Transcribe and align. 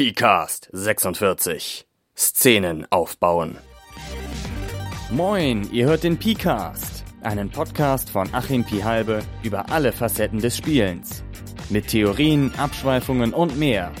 PCAST 0.00 0.70
46. 0.72 1.84
Szenen 2.16 2.86
aufbauen. 2.88 3.58
Moin, 5.10 5.68
ihr 5.72 5.84
hört 5.84 6.04
den 6.04 6.18
PCAST, 6.18 7.04
einen 7.20 7.50
Podcast 7.50 8.08
von 8.08 8.32
Achim 8.32 8.64
Pihalbe 8.64 9.22
über 9.42 9.68
alle 9.68 9.92
Facetten 9.92 10.38
des 10.38 10.56
Spielens. 10.56 11.22
Mit 11.68 11.88
Theorien, 11.88 12.50
Abschweifungen 12.56 13.34
und 13.34 13.58
mehr. 13.58 13.92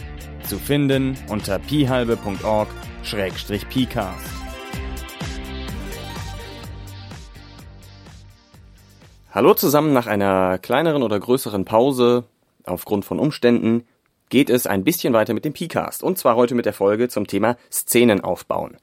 Zu 0.48 0.58
finden 0.58 1.18
unter 1.28 1.58
pihalbe.org-pcast. 1.58 4.30
Hallo 9.32 9.52
zusammen 9.52 9.92
nach 9.92 10.06
einer 10.06 10.56
kleineren 10.56 11.02
oder 11.02 11.20
größeren 11.20 11.66
Pause 11.66 12.24
aufgrund 12.64 13.04
von 13.04 13.18
Umständen 13.18 13.84
geht 14.30 14.48
es 14.48 14.66
ein 14.66 14.84
bisschen 14.84 15.12
weiter 15.12 15.34
mit 15.34 15.44
dem 15.44 15.52
PCAST 15.52 16.02
und 16.02 16.16
zwar 16.16 16.36
heute 16.36 16.54
mit 16.54 16.64
der 16.64 16.72
Folge 16.72 17.08
zum 17.08 17.26
Thema 17.26 17.56
Szenen 17.70 18.22
aufbauen. 18.22 18.78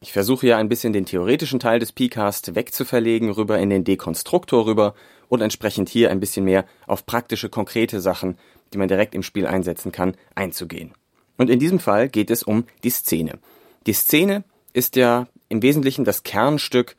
Ich 0.00 0.12
versuche 0.12 0.46
ja 0.46 0.56
ein 0.56 0.68
bisschen 0.68 0.92
den 0.92 1.06
theoretischen 1.06 1.58
Teil 1.58 1.78
des 1.78 1.92
PCAST 1.92 2.54
wegzuverlegen, 2.54 3.30
rüber 3.30 3.58
in 3.58 3.70
den 3.70 3.84
Dekonstruktor 3.84 4.66
rüber 4.66 4.94
und 5.28 5.40
entsprechend 5.40 5.88
hier 5.88 6.10
ein 6.10 6.20
bisschen 6.20 6.44
mehr 6.44 6.64
auf 6.86 7.06
praktische, 7.06 7.48
konkrete 7.48 8.00
Sachen, 8.00 8.38
die 8.72 8.78
man 8.78 8.88
direkt 8.88 9.14
im 9.14 9.22
Spiel 9.22 9.46
einsetzen 9.46 9.92
kann, 9.92 10.16
einzugehen. 10.34 10.92
Und 11.36 11.50
in 11.50 11.58
diesem 11.58 11.80
Fall 11.80 12.08
geht 12.08 12.30
es 12.30 12.42
um 12.42 12.64
die 12.84 12.90
Szene. 12.90 13.38
Die 13.86 13.92
Szene 13.92 14.44
ist 14.72 14.96
ja 14.96 15.26
im 15.48 15.62
Wesentlichen 15.62 16.04
das 16.04 16.22
Kernstück 16.22 16.96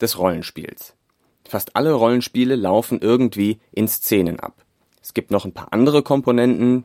des 0.00 0.18
Rollenspiels. 0.18 0.94
Fast 1.48 1.76
alle 1.76 1.92
Rollenspiele 1.92 2.56
laufen 2.56 3.00
irgendwie 3.00 3.58
in 3.72 3.88
Szenen 3.88 4.38
ab. 4.38 4.64
Es 5.02 5.14
gibt 5.14 5.30
noch 5.30 5.44
ein 5.44 5.52
paar 5.52 5.72
andere 5.72 6.02
Komponenten, 6.02 6.84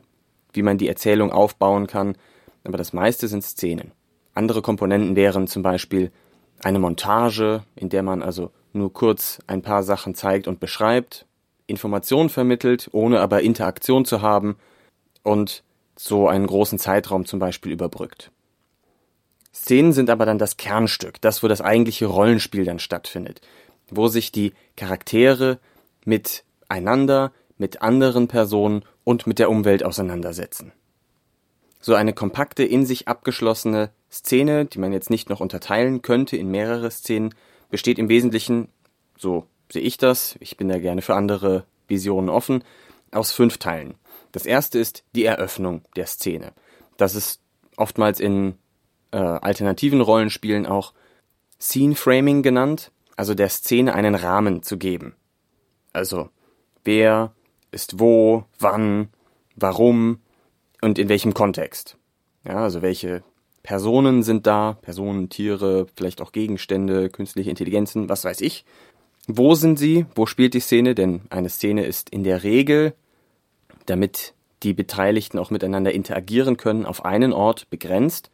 wie 0.56 0.62
man 0.62 0.78
die 0.78 0.88
Erzählung 0.88 1.30
aufbauen 1.30 1.86
kann, 1.86 2.16
aber 2.64 2.78
das 2.78 2.92
meiste 2.92 3.28
sind 3.28 3.44
Szenen. 3.44 3.92
Andere 4.34 4.62
Komponenten 4.62 5.16
wären 5.16 5.46
zum 5.46 5.62
Beispiel 5.62 6.10
eine 6.62 6.78
Montage, 6.78 7.62
in 7.74 7.88
der 7.88 8.02
man 8.02 8.22
also 8.22 8.50
nur 8.72 8.92
kurz 8.92 9.40
ein 9.46 9.62
paar 9.62 9.82
Sachen 9.82 10.14
zeigt 10.14 10.48
und 10.48 10.60
beschreibt, 10.60 11.26
Informationen 11.66 12.28
vermittelt, 12.28 12.88
ohne 12.92 13.20
aber 13.20 13.42
Interaktion 13.42 14.04
zu 14.04 14.22
haben 14.22 14.56
und 15.22 15.62
so 15.96 16.28
einen 16.28 16.46
großen 16.46 16.78
Zeitraum 16.78 17.24
zum 17.24 17.38
Beispiel 17.38 17.72
überbrückt. 17.72 18.30
Szenen 19.52 19.92
sind 19.92 20.10
aber 20.10 20.26
dann 20.26 20.38
das 20.38 20.58
Kernstück, 20.58 21.20
das, 21.22 21.42
wo 21.42 21.48
das 21.48 21.62
eigentliche 21.62 22.06
Rollenspiel 22.06 22.64
dann 22.64 22.78
stattfindet, 22.78 23.40
wo 23.90 24.08
sich 24.08 24.30
die 24.30 24.52
Charaktere 24.76 25.58
miteinander, 26.04 27.32
mit 27.58 27.80
anderen 27.80 28.28
Personen 28.28 28.84
und 29.06 29.28
mit 29.28 29.38
der 29.38 29.50
Umwelt 29.50 29.84
auseinandersetzen. 29.84 30.72
So 31.80 31.94
eine 31.94 32.12
kompakte, 32.12 32.64
in 32.64 32.84
sich 32.84 33.06
abgeschlossene 33.06 33.90
Szene, 34.10 34.64
die 34.64 34.80
man 34.80 34.92
jetzt 34.92 35.10
nicht 35.10 35.30
noch 35.30 35.38
unterteilen 35.38 36.02
könnte 36.02 36.36
in 36.36 36.50
mehrere 36.50 36.90
Szenen, 36.90 37.32
besteht 37.70 38.00
im 38.00 38.08
Wesentlichen, 38.08 38.68
so 39.16 39.46
sehe 39.70 39.82
ich 39.82 39.96
das, 39.96 40.34
ich 40.40 40.56
bin 40.56 40.68
da 40.68 40.80
gerne 40.80 41.02
für 41.02 41.14
andere 41.14 41.64
Visionen 41.86 42.28
offen, 42.28 42.64
aus 43.12 43.30
fünf 43.30 43.58
Teilen. 43.58 43.94
Das 44.32 44.44
erste 44.44 44.80
ist 44.80 45.04
die 45.14 45.24
Eröffnung 45.24 45.82
der 45.94 46.06
Szene. 46.06 46.52
Das 46.96 47.14
ist 47.14 47.40
oftmals 47.76 48.18
in 48.18 48.56
äh, 49.12 49.18
alternativen 49.18 50.00
Rollenspielen 50.00 50.66
auch 50.66 50.94
Scene 51.60 51.94
Framing 51.94 52.42
genannt, 52.42 52.90
also 53.14 53.34
der 53.34 53.50
Szene 53.50 53.94
einen 53.94 54.16
Rahmen 54.16 54.64
zu 54.64 54.78
geben. 54.78 55.14
Also 55.92 56.28
wer 56.82 57.35
ist 57.76 58.00
wo, 58.00 58.44
wann, 58.58 59.10
warum 59.54 60.20
und 60.80 60.98
in 60.98 61.10
welchem 61.10 61.34
Kontext. 61.34 61.98
Ja, 62.42 62.62
also 62.62 62.80
welche 62.80 63.22
Personen 63.62 64.22
sind 64.22 64.46
da, 64.46 64.78
Personen, 64.80 65.28
Tiere, 65.28 65.86
vielleicht 65.94 66.22
auch 66.22 66.32
Gegenstände, 66.32 67.10
künstliche 67.10 67.50
Intelligenzen, 67.50 68.08
was 68.08 68.24
weiß 68.24 68.40
ich. 68.40 68.64
Wo 69.26 69.54
sind 69.54 69.78
sie? 69.78 70.06
Wo 70.14 70.24
spielt 70.24 70.54
die 70.54 70.60
Szene? 70.60 70.94
Denn 70.94 71.20
eine 71.28 71.50
Szene 71.50 71.84
ist 71.84 72.08
in 72.08 72.24
der 72.24 72.44
Regel, 72.44 72.94
damit 73.84 74.32
die 74.62 74.72
Beteiligten 74.72 75.38
auch 75.38 75.50
miteinander 75.50 75.92
interagieren 75.92 76.56
können, 76.56 76.86
auf 76.86 77.04
einen 77.04 77.34
Ort 77.34 77.68
begrenzt. 77.68 78.30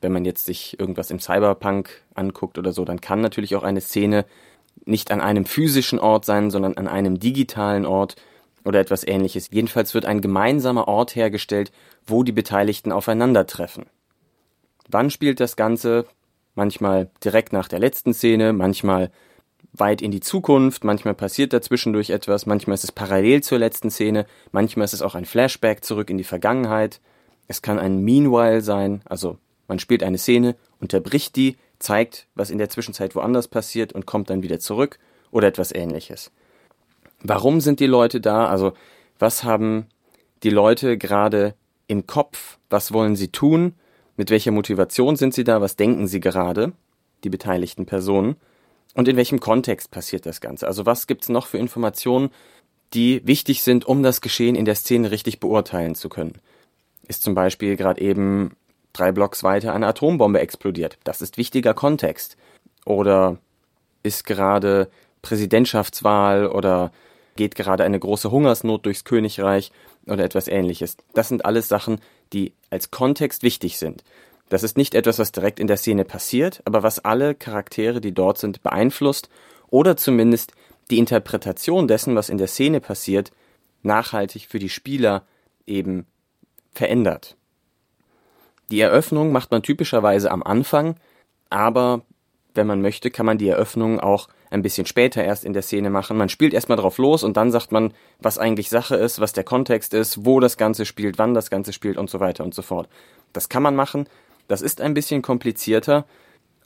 Wenn 0.00 0.12
man 0.12 0.24
jetzt 0.24 0.46
sich 0.46 0.80
irgendwas 0.80 1.12
im 1.12 1.20
Cyberpunk 1.20 2.02
anguckt 2.14 2.58
oder 2.58 2.72
so, 2.72 2.84
dann 2.84 3.00
kann 3.00 3.20
natürlich 3.20 3.54
auch 3.54 3.62
eine 3.62 3.82
Szene 3.82 4.24
nicht 4.84 5.12
an 5.12 5.20
einem 5.20 5.44
physischen 5.44 6.00
Ort 6.00 6.24
sein, 6.24 6.50
sondern 6.50 6.74
an 6.76 6.88
einem 6.88 7.20
digitalen 7.20 7.86
Ort, 7.86 8.16
oder 8.64 8.80
etwas 8.80 9.06
ähnliches. 9.06 9.48
Jedenfalls 9.50 9.94
wird 9.94 10.06
ein 10.06 10.20
gemeinsamer 10.20 10.88
Ort 10.88 11.16
hergestellt, 11.16 11.72
wo 12.06 12.22
die 12.22 12.32
Beteiligten 12.32 12.92
aufeinandertreffen. 12.92 13.86
Wann 14.88 15.10
spielt 15.10 15.40
das 15.40 15.56
Ganze? 15.56 16.06
Manchmal 16.54 17.10
direkt 17.24 17.52
nach 17.52 17.68
der 17.68 17.78
letzten 17.78 18.12
Szene, 18.12 18.52
manchmal 18.52 19.10
weit 19.72 20.02
in 20.02 20.10
die 20.10 20.20
Zukunft, 20.20 20.84
manchmal 20.84 21.14
passiert 21.14 21.52
dazwischendurch 21.52 22.10
etwas, 22.10 22.46
manchmal 22.46 22.74
ist 22.74 22.84
es 22.84 22.92
parallel 22.92 23.42
zur 23.42 23.58
letzten 23.58 23.90
Szene, 23.90 24.26
manchmal 24.50 24.84
ist 24.84 24.94
es 24.94 25.02
auch 25.02 25.14
ein 25.14 25.24
Flashback 25.24 25.84
zurück 25.84 26.10
in 26.10 26.18
die 26.18 26.24
Vergangenheit. 26.24 27.00
Es 27.46 27.62
kann 27.62 27.78
ein 27.78 28.02
Meanwhile 28.02 28.62
sein, 28.62 29.02
also 29.04 29.38
man 29.68 29.78
spielt 29.78 30.02
eine 30.02 30.18
Szene, 30.18 30.56
unterbricht 30.80 31.36
die, 31.36 31.56
zeigt, 31.78 32.26
was 32.34 32.50
in 32.50 32.58
der 32.58 32.68
Zwischenzeit 32.68 33.14
woanders 33.14 33.48
passiert 33.48 33.92
und 33.92 34.06
kommt 34.06 34.28
dann 34.28 34.42
wieder 34.42 34.58
zurück 34.58 34.98
oder 35.30 35.46
etwas 35.46 35.72
ähnliches. 35.72 36.32
Warum 37.22 37.60
sind 37.60 37.80
die 37.80 37.86
Leute 37.86 38.20
da? 38.20 38.46
Also 38.46 38.72
was 39.18 39.44
haben 39.44 39.86
die 40.42 40.50
Leute 40.50 40.96
gerade 40.96 41.54
im 41.86 42.06
Kopf? 42.06 42.58
Was 42.70 42.92
wollen 42.92 43.16
sie 43.16 43.28
tun? 43.28 43.74
Mit 44.16 44.30
welcher 44.30 44.50
Motivation 44.50 45.16
sind 45.16 45.34
sie 45.34 45.44
da? 45.44 45.60
Was 45.60 45.76
denken 45.76 46.06
sie 46.06 46.20
gerade? 46.20 46.72
Die 47.24 47.30
beteiligten 47.30 47.86
Personen. 47.86 48.36
Und 48.94 49.08
in 49.08 49.16
welchem 49.16 49.40
Kontext 49.40 49.90
passiert 49.90 50.26
das 50.26 50.40
Ganze? 50.40 50.66
Also 50.66 50.86
was 50.86 51.06
gibt's 51.06 51.28
noch 51.28 51.46
für 51.46 51.58
Informationen, 51.58 52.30
die 52.92 53.26
wichtig 53.26 53.62
sind, 53.62 53.84
um 53.84 54.02
das 54.02 54.20
Geschehen 54.20 54.56
in 54.56 54.64
der 54.64 54.74
Szene 54.74 55.10
richtig 55.10 55.40
beurteilen 55.40 55.94
zu 55.94 56.08
können? 56.08 56.38
Ist 57.06 57.22
zum 57.22 57.34
Beispiel 57.34 57.76
gerade 57.76 58.00
eben 58.00 58.56
drei 58.92 59.12
Blocks 59.12 59.42
weiter 59.42 59.74
eine 59.74 59.86
Atombombe 59.86 60.40
explodiert. 60.40 60.98
Das 61.04 61.20
ist 61.20 61.36
wichtiger 61.36 61.74
Kontext. 61.74 62.36
Oder 62.84 63.38
ist 64.02 64.24
gerade 64.24 64.90
Präsidentschaftswahl 65.22 66.46
oder 66.46 66.92
geht 67.36 67.54
gerade 67.54 67.84
eine 67.84 67.98
große 67.98 68.30
Hungersnot 68.30 68.86
durchs 68.86 69.04
Königreich 69.04 69.72
oder 70.06 70.24
etwas 70.24 70.48
ähnliches. 70.48 70.96
Das 71.14 71.28
sind 71.28 71.44
alles 71.44 71.68
Sachen, 71.68 72.00
die 72.32 72.52
als 72.70 72.90
Kontext 72.90 73.42
wichtig 73.42 73.78
sind. 73.78 74.04
Das 74.48 74.62
ist 74.62 74.76
nicht 74.76 74.94
etwas, 74.94 75.18
was 75.18 75.32
direkt 75.32 75.60
in 75.60 75.68
der 75.68 75.76
Szene 75.76 76.04
passiert, 76.04 76.60
aber 76.64 76.82
was 76.82 76.98
alle 76.98 77.34
Charaktere, 77.34 78.00
die 78.00 78.12
dort 78.12 78.38
sind, 78.38 78.62
beeinflusst 78.62 79.28
oder 79.68 79.96
zumindest 79.96 80.52
die 80.90 80.98
Interpretation 80.98 81.86
dessen, 81.86 82.16
was 82.16 82.28
in 82.28 82.38
der 82.38 82.48
Szene 82.48 82.80
passiert, 82.80 83.30
nachhaltig 83.82 84.48
für 84.48 84.58
die 84.58 84.68
Spieler 84.68 85.24
eben 85.66 86.06
verändert. 86.72 87.36
Die 88.70 88.80
Eröffnung 88.80 89.32
macht 89.32 89.50
man 89.50 89.62
typischerweise 89.62 90.30
am 90.30 90.42
Anfang, 90.42 90.96
aber 91.48 92.02
wenn 92.54 92.66
man 92.66 92.82
möchte, 92.82 93.10
kann 93.10 93.26
man 93.26 93.38
die 93.38 93.48
Eröffnung 93.48 94.00
auch 94.00 94.28
ein 94.50 94.62
bisschen 94.62 94.86
später 94.86 95.22
erst 95.22 95.44
in 95.44 95.52
der 95.52 95.62
Szene 95.62 95.90
machen. 95.90 96.16
Man 96.16 96.28
spielt 96.28 96.52
erstmal 96.52 96.78
drauf 96.78 96.98
los 96.98 97.22
und 97.22 97.36
dann 97.36 97.52
sagt 97.52 97.72
man, 97.72 97.94
was 98.18 98.38
eigentlich 98.38 98.68
Sache 98.68 98.96
ist, 98.96 99.20
was 99.20 99.32
der 99.32 99.44
Kontext 99.44 99.94
ist, 99.94 100.24
wo 100.24 100.40
das 100.40 100.56
Ganze 100.56 100.84
spielt, 100.84 101.18
wann 101.18 101.34
das 101.34 101.50
Ganze 101.50 101.72
spielt 101.72 101.96
und 101.96 102.10
so 102.10 102.20
weiter 102.20 102.44
und 102.44 102.54
so 102.54 102.62
fort. 102.62 102.88
Das 103.32 103.48
kann 103.48 103.62
man 103.62 103.76
machen. 103.76 104.08
Das 104.48 104.62
ist 104.62 104.80
ein 104.80 104.94
bisschen 104.94 105.22
komplizierter 105.22 106.04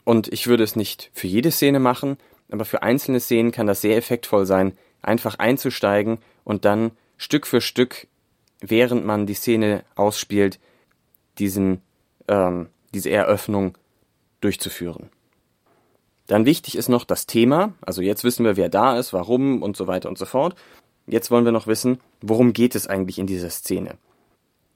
und 0.05 0.33
ich 0.33 0.47
würde 0.47 0.65
es 0.65 0.77
nicht 0.77 1.11
für 1.13 1.27
jede 1.27 1.51
Szene 1.51 1.79
machen, 1.79 2.17
aber 2.51 2.65
für 2.65 2.83
einzelne 2.83 3.21
Szenen 3.21 3.53
kann 3.53 3.67
das 3.67 3.83
sehr 3.83 3.97
effektvoll 3.97 4.47
sein, 4.47 4.73
einfach 5.03 5.39
einzusteigen 5.39 6.19
und 6.45 6.65
dann 6.65 6.93
Stück 7.19 7.47
für 7.47 7.61
Stück, 7.61 8.07
während 8.61 9.05
man 9.05 9.27
die 9.27 9.35
Szene 9.35 9.85
ausspielt, 9.95 10.59
diesen, 11.39 11.83
ähm, 12.29 12.69
diese 12.95 13.11
Eröffnung 13.11 13.77
durchzuführen. 14.41 15.11
Dann 16.27 16.47
wichtig 16.47 16.77
ist 16.77 16.89
noch 16.89 17.05
das 17.05 17.27
Thema. 17.27 17.75
Also 17.81 18.01
jetzt 18.03 18.25
wissen 18.25 18.45
wir, 18.45 18.57
wer 18.57 18.69
da 18.69 18.99
ist, 18.99 19.13
warum 19.13 19.63
und 19.63 19.77
so 19.77 19.87
weiter 19.87 20.09
und 20.09 20.19
so 20.19 20.25
fort. 20.25 20.55
Jetzt 21.07 21.31
wollen 21.31 21.45
wir 21.45 21.53
noch 21.53 21.67
wissen, 21.67 21.99
worum 22.23 22.53
geht 22.53 22.75
es 22.75 22.87
eigentlich 22.87 23.19
in 23.19 23.27
dieser 23.27 23.51
Szene? 23.51 23.97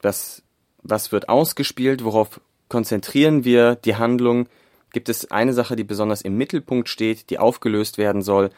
Was, 0.03 0.43
was 0.83 1.11
wird 1.11 1.29
ausgespielt? 1.29 2.05
Worauf 2.05 2.41
konzentrieren 2.69 3.45
wir 3.45 3.77
die 3.77 3.97
Handlung? 3.97 4.47
Gibt 4.93 5.09
es 5.09 5.31
eine 5.31 5.55
Sache, 5.55 5.77
die 5.77 5.85
besonders 5.85 6.23
im 6.23 6.37
Mittelpunkt 6.37 6.89
steht, 6.89 7.31
die 7.31 7.39
aufgelöst 7.39 7.97
werden 7.97 8.21
soll? 8.21 8.51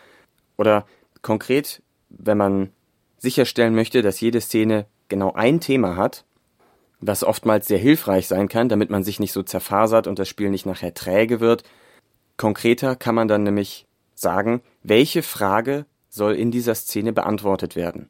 Oder 0.57 0.85
konkret, 1.23 1.83
wenn 2.09 2.39
man 2.39 2.71
sicherstellen 3.19 3.75
möchte, 3.75 4.03
dass 4.03 4.21
jede 4.21 4.41
Szene 4.41 4.87
genau 5.09 5.33
ein 5.33 5.61
Thema 5.61 5.97
hat, 5.97 6.25
was 7.01 7.25
oftmals 7.25 7.67
sehr 7.67 7.79
hilfreich 7.79 8.27
sein 8.27 8.49
kann, 8.49 8.69
damit 8.69 8.91
man 8.91 9.05
sich 9.05 9.21
nicht 9.21 9.33
so 9.33 9.43
zerfasert 9.43 10.07
und 10.07 10.19
das 10.19 10.29
Spiel 10.29 10.51
nicht 10.51 10.67
nachher 10.67 10.95
träge 10.95 11.41
wird, 11.41 11.63
Konkreter 12.41 12.97
kann 12.97 13.15
man 13.15 13.29
dann 13.29 13.43
nämlich 13.43 13.85
sagen, 14.15 14.63
welche 14.83 15.23
Frage 15.23 15.85
soll 16.09 16.33
in 16.37 16.51
dieser 16.51 16.75
Szene 16.75 17.13
beantwortet 17.13 17.77
werden. 17.77 18.09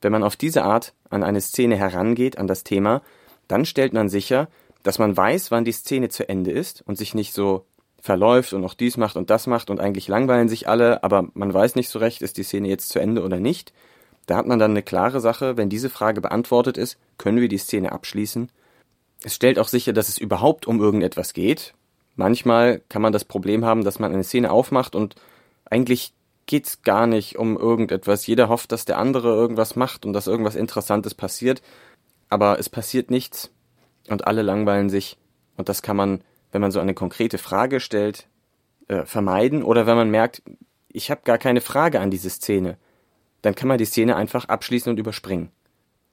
Wenn 0.00 0.12
man 0.12 0.22
auf 0.22 0.36
diese 0.36 0.62
Art 0.62 0.94
an 1.10 1.24
eine 1.24 1.40
Szene 1.40 1.74
herangeht, 1.74 2.38
an 2.38 2.46
das 2.46 2.62
Thema, 2.62 3.02
dann 3.48 3.64
stellt 3.64 3.92
man 3.92 4.08
sicher, 4.08 4.46
dass 4.84 5.00
man 5.00 5.16
weiß, 5.16 5.50
wann 5.50 5.64
die 5.64 5.72
Szene 5.72 6.08
zu 6.08 6.28
Ende 6.28 6.52
ist 6.52 6.82
und 6.86 6.96
sich 6.96 7.16
nicht 7.16 7.34
so 7.34 7.66
verläuft 8.00 8.52
und 8.52 8.60
noch 8.60 8.74
dies 8.74 8.96
macht 8.96 9.16
und 9.16 9.28
das 9.28 9.48
macht 9.48 9.70
und 9.70 9.80
eigentlich 9.80 10.06
langweilen 10.06 10.48
sich 10.48 10.68
alle, 10.68 11.02
aber 11.02 11.26
man 11.34 11.52
weiß 11.52 11.74
nicht 11.74 11.88
so 11.88 11.98
recht, 11.98 12.22
ist 12.22 12.36
die 12.36 12.44
Szene 12.44 12.68
jetzt 12.68 12.90
zu 12.90 13.00
Ende 13.00 13.24
oder 13.24 13.40
nicht. 13.40 13.72
Da 14.26 14.36
hat 14.36 14.46
man 14.46 14.60
dann 14.60 14.70
eine 14.70 14.84
klare 14.84 15.18
Sache, 15.18 15.56
wenn 15.56 15.68
diese 15.68 15.90
Frage 15.90 16.20
beantwortet 16.20 16.78
ist, 16.78 16.96
können 17.18 17.40
wir 17.40 17.48
die 17.48 17.58
Szene 17.58 17.90
abschließen. 17.90 18.52
Es 19.24 19.34
stellt 19.34 19.58
auch 19.58 19.66
sicher, 19.66 19.92
dass 19.92 20.08
es 20.08 20.18
überhaupt 20.18 20.64
um 20.64 20.80
irgendetwas 20.80 21.32
geht. 21.32 21.74
Manchmal 22.16 22.80
kann 22.88 23.02
man 23.02 23.12
das 23.12 23.24
Problem 23.24 23.64
haben, 23.64 23.84
dass 23.84 23.98
man 23.98 24.12
eine 24.12 24.24
Szene 24.24 24.50
aufmacht 24.50 24.94
und 24.94 25.16
eigentlich 25.68 26.12
geht's 26.46 26.82
gar 26.82 27.06
nicht 27.06 27.38
um 27.38 27.56
irgendetwas. 27.56 28.26
Jeder 28.26 28.48
hofft, 28.48 28.70
dass 28.72 28.84
der 28.84 28.98
andere 28.98 29.28
irgendwas 29.28 29.76
macht 29.76 30.04
und 30.04 30.12
dass 30.12 30.26
irgendwas 30.26 30.54
Interessantes 30.54 31.14
passiert, 31.14 31.62
aber 32.28 32.58
es 32.58 32.68
passiert 32.68 33.10
nichts 33.10 33.50
und 34.08 34.26
alle 34.26 34.42
langweilen 34.42 34.90
sich 34.90 35.18
und 35.56 35.68
das 35.68 35.82
kann 35.82 35.96
man 35.96 36.20
wenn 36.54 36.60
man 36.60 36.70
so 36.70 36.78
eine 36.78 36.94
konkrete 36.94 37.36
Frage 37.36 37.80
stellt, 37.80 38.28
äh, 38.86 39.04
vermeiden 39.04 39.64
oder 39.64 39.88
wenn 39.88 39.96
man 39.96 40.08
merkt, 40.08 40.40
ich 40.86 41.10
habe 41.10 41.22
gar 41.24 41.36
keine 41.36 41.60
Frage 41.60 41.98
an 41.98 42.12
diese 42.12 42.30
Szene, 42.30 42.78
dann 43.42 43.56
kann 43.56 43.66
man 43.66 43.76
die 43.76 43.84
Szene 43.84 44.14
einfach 44.14 44.44
abschließen 44.44 44.88
und 44.88 45.00
überspringen. 45.00 45.50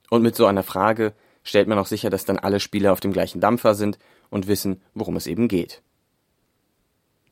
Und 0.09 0.23
mit 0.23 0.35
so 0.35 0.47
einer 0.47 0.63
Frage 0.63 1.13
stellt 1.43 1.67
man 1.67 1.77
auch 1.77 1.85
sicher, 1.85 2.09
dass 2.09 2.25
dann 2.25 2.39
alle 2.39 2.59
Spieler 2.59 2.91
auf 2.91 2.99
dem 2.99 3.13
gleichen 3.13 3.39
Dampfer 3.39 3.75
sind 3.75 3.99
und 4.31 4.47
wissen, 4.47 4.81
worum 4.95 5.15
es 5.15 5.27
eben 5.27 5.47
geht. 5.47 5.83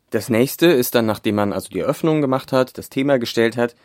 Das 0.09 0.29
nächste 0.29 0.67
ist 0.67 0.95
dann, 0.95 1.05
nachdem 1.05 1.35
man 1.35 1.53
also 1.53 1.69
die 1.69 1.79
Eröffnung 1.79 2.21
gemacht 2.21 2.51
hat, 2.51 2.77
das 2.77 2.89
Thema 2.89 3.19
gestellt 3.19 3.57
hat, 3.57 3.75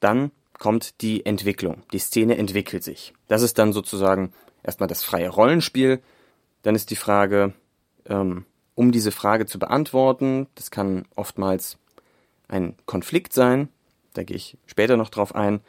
dann 0.00 0.30
kommt 0.58 1.00
die 1.00 1.24
Entwicklung. 1.24 1.82
Die 1.92 1.98
Szene 1.98 2.36
entwickelt 2.36 2.84
sich. 2.84 3.14
Das 3.28 3.42
ist 3.42 3.58
dann 3.58 3.72
sozusagen 3.72 4.32
erstmal 4.62 4.88
das 4.88 5.02
freie 5.02 5.30
Rollenspiel. 5.30 6.00
Dann 6.62 6.74
ist 6.74 6.90
die 6.90 6.96
Frage, 6.96 7.54
ähm, 8.06 8.44
um 8.74 8.92
diese 8.92 9.10
Frage 9.10 9.46
zu 9.46 9.58
beantworten. 9.58 10.46
Das 10.54 10.70
kann 10.70 11.06
oftmals 11.16 11.78
ein 12.48 12.74
Konflikt 12.84 13.32
sein. 13.32 13.68
Da 14.12 14.22
gehe 14.22 14.36
ich 14.36 14.58
später 14.66 14.98
noch 14.98 15.08
drauf 15.08 15.34
ein. 15.34 15.60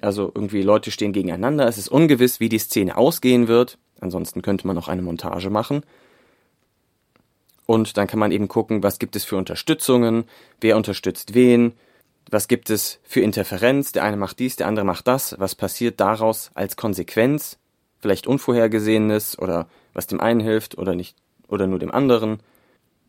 Also 0.00 0.30
irgendwie 0.32 0.62
Leute 0.62 0.92
stehen 0.92 1.12
gegeneinander. 1.12 1.66
Es 1.66 1.78
ist 1.78 1.88
ungewiss, 1.88 2.38
wie 2.38 2.48
die 2.48 2.58
Szene 2.58 2.96
ausgehen 2.96 3.48
wird. 3.48 3.78
Ansonsten 4.00 4.42
könnte 4.42 4.68
man 4.68 4.76
noch 4.76 4.86
eine 4.86 5.02
Montage 5.02 5.50
machen. 5.50 5.82
Und 7.70 7.98
dann 7.98 8.06
kann 8.06 8.18
man 8.18 8.32
eben 8.32 8.48
gucken, 8.48 8.82
was 8.82 8.98
gibt 8.98 9.14
es 9.14 9.26
für 9.26 9.36
Unterstützungen, 9.36 10.24
wer 10.58 10.74
unterstützt 10.74 11.34
wen, 11.34 11.74
was 12.30 12.48
gibt 12.48 12.70
es 12.70 12.98
für 13.02 13.20
Interferenz, 13.20 13.92
der 13.92 14.04
eine 14.04 14.16
macht 14.16 14.38
dies, 14.38 14.56
der 14.56 14.66
andere 14.66 14.86
macht 14.86 15.06
das, 15.06 15.38
was 15.38 15.54
passiert 15.54 16.00
daraus 16.00 16.50
als 16.54 16.76
Konsequenz, 16.76 17.58
vielleicht 17.98 18.26
Unvorhergesehenes 18.26 19.38
oder 19.38 19.68
was 19.92 20.06
dem 20.06 20.18
einen 20.18 20.40
hilft 20.40 20.78
oder 20.78 20.94
nicht 20.94 21.18
oder 21.46 21.66
nur 21.66 21.78
dem 21.78 21.90
anderen? 21.90 22.38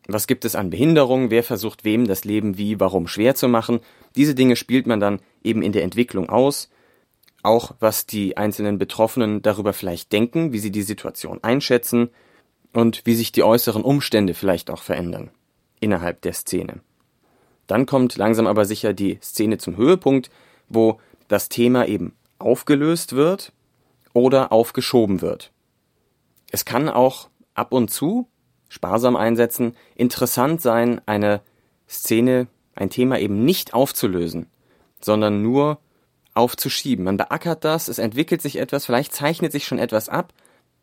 Was 0.06 0.26
gibt 0.26 0.44
es 0.44 0.54
an 0.54 0.68
Behinderungen? 0.68 1.30
Wer 1.30 1.42
versucht 1.42 1.86
wem 1.86 2.06
das 2.06 2.26
Leben 2.26 2.58
wie, 2.58 2.78
warum 2.78 3.08
schwer 3.08 3.34
zu 3.34 3.48
machen? 3.48 3.80
Diese 4.14 4.34
Dinge 4.34 4.56
spielt 4.56 4.86
man 4.86 5.00
dann 5.00 5.20
eben 5.42 5.62
in 5.62 5.72
der 5.72 5.84
Entwicklung 5.84 6.28
aus. 6.28 6.68
Auch 7.42 7.72
was 7.80 8.04
die 8.04 8.36
einzelnen 8.36 8.76
Betroffenen 8.76 9.40
darüber 9.40 9.72
vielleicht 9.72 10.12
denken, 10.12 10.52
wie 10.52 10.58
sie 10.58 10.70
die 10.70 10.82
Situation 10.82 11.42
einschätzen 11.42 12.10
und 12.72 13.02
wie 13.04 13.14
sich 13.14 13.32
die 13.32 13.42
äußeren 13.42 13.82
Umstände 13.82 14.34
vielleicht 14.34 14.70
auch 14.70 14.82
verändern 14.82 15.30
innerhalb 15.80 16.20
der 16.22 16.32
Szene. 16.32 16.80
Dann 17.66 17.86
kommt 17.86 18.16
langsam 18.16 18.46
aber 18.46 18.64
sicher 18.64 18.92
die 18.92 19.18
Szene 19.22 19.58
zum 19.58 19.76
Höhepunkt, 19.76 20.30
wo 20.68 21.00
das 21.28 21.48
Thema 21.48 21.86
eben 21.86 22.14
aufgelöst 22.38 23.14
wird 23.14 23.52
oder 24.12 24.52
aufgeschoben 24.52 25.20
wird. 25.20 25.52
Es 26.50 26.64
kann 26.64 26.88
auch 26.88 27.28
ab 27.54 27.72
und 27.72 27.90
zu, 27.90 28.26
sparsam 28.68 29.16
einsetzen, 29.16 29.76
interessant 29.94 30.60
sein, 30.60 31.00
eine 31.06 31.42
Szene, 31.88 32.48
ein 32.74 32.90
Thema 32.90 33.18
eben 33.18 33.44
nicht 33.44 33.74
aufzulösen, 33.74 34.46
sondern 35.00 35.42
nur 35.42 35.78
aufzuschieben. 36.34 37.04
Man 37.04 37.16
beackert 37.16 37.64
das, 37.64 37.88
es 37.88 37.98
entwickelt 37.98 38.42
sich 38.42 38.56
etwas, 38.56 38.86
vielleicht 38.86 39.14
zeichnet 39.14 39.52
sich 39.52 39.64
schon 39.64 39.78
etwas 39.78 40.08
ab, 40.08 40.32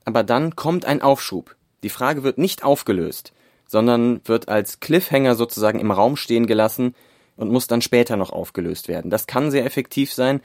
aber 0.06 0.24
dann 0.24 0.56
kommt 0.56 0.86
ein 0.86 1.02
Aufschub. 1.02 1.56
Die 1.84 1.90
Frage 1.90 2.24
wird 2.24 2.38
nicht 2.38 2.64
aufgelöst, 2.64 3.34
sondern 3.68 4.22
wird 4.26 4.50
als 4.50 4.80
Cliffhanger 4.80 5.36
sozusagen 5.36 5.80
im 5.80 5.92
Raum 5.92 6.16
stehen 6.16 6.48
gelassen 6.48 6.96
und 7.36 7.52
muss 7.52 7.68
dann 7.68 7.82
später 7.82 8.18
noch 8.18 8.32
aufgelöst 8.32 8.88
werden. 8.88 9.12
Das 9.12 9.28
kann 9.28 9.52
sehr 9.52 9.66
effektiv 9.66 10.14
sein, 10.14 10.42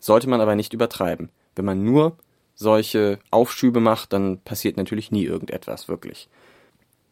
sollte 0.00 0.28
man 0.28 0.40
aber 0.40 0.56
nicht 0.56 0.72
übertreiben. 0.72 1.30
Wenn 1.54 1.64
man 1.64 1.84
nur 1.84 2.16
solche 2.54 3.18
Aufschübe 3.30 3.80
macht, 3.80 4.12
dann 4.12 4.38
passiert 4.40 4.76
natürlich 4.76 5.10
nie 5.10 5.24
irgendetwas 5.24 5.88
wirklich. 5.88 6.28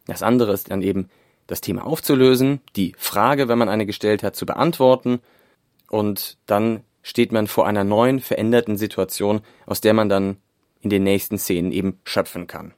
Das 0.06 0.22
andere 0.22 0.52
ist 0.52 0.70
dann 0.70 0.82
eben 0.82 1.08
das 1.46 1.60
Thema 1.60 1.86
aufzulösen, 1.86 2.60
die 2.76 2.94
Frage, 2.96 3.48
wenn 3.48 3.58
man 3.58 3.68
eine 3.68 3.86
gestellt 3.86 4.22
hat, 4.22 4.36
zu 4.36 4.46
beantworten 4.46 5.20
und 5.88 6.38
dann 6.46 6.82
steht 7.02 7.32
man 7.32 7.46
vor 7.46 7.66
einer 7.66 7.84
neuen, 7.84 8.20
veränderten 8.20 8.76
Situation, 8.76 9.40
aus 9.66 9.80
der 9.80 9.94
man 9.94 10.08
dann 10.08 10.36
in 10.80 10.90
den 10.90 11.02
nächsten 11.02 11.38
Szenen 11.38 11.72
eben 11.72 11.98
schöpfen 12.04 12.46
kann. 12.46 12.74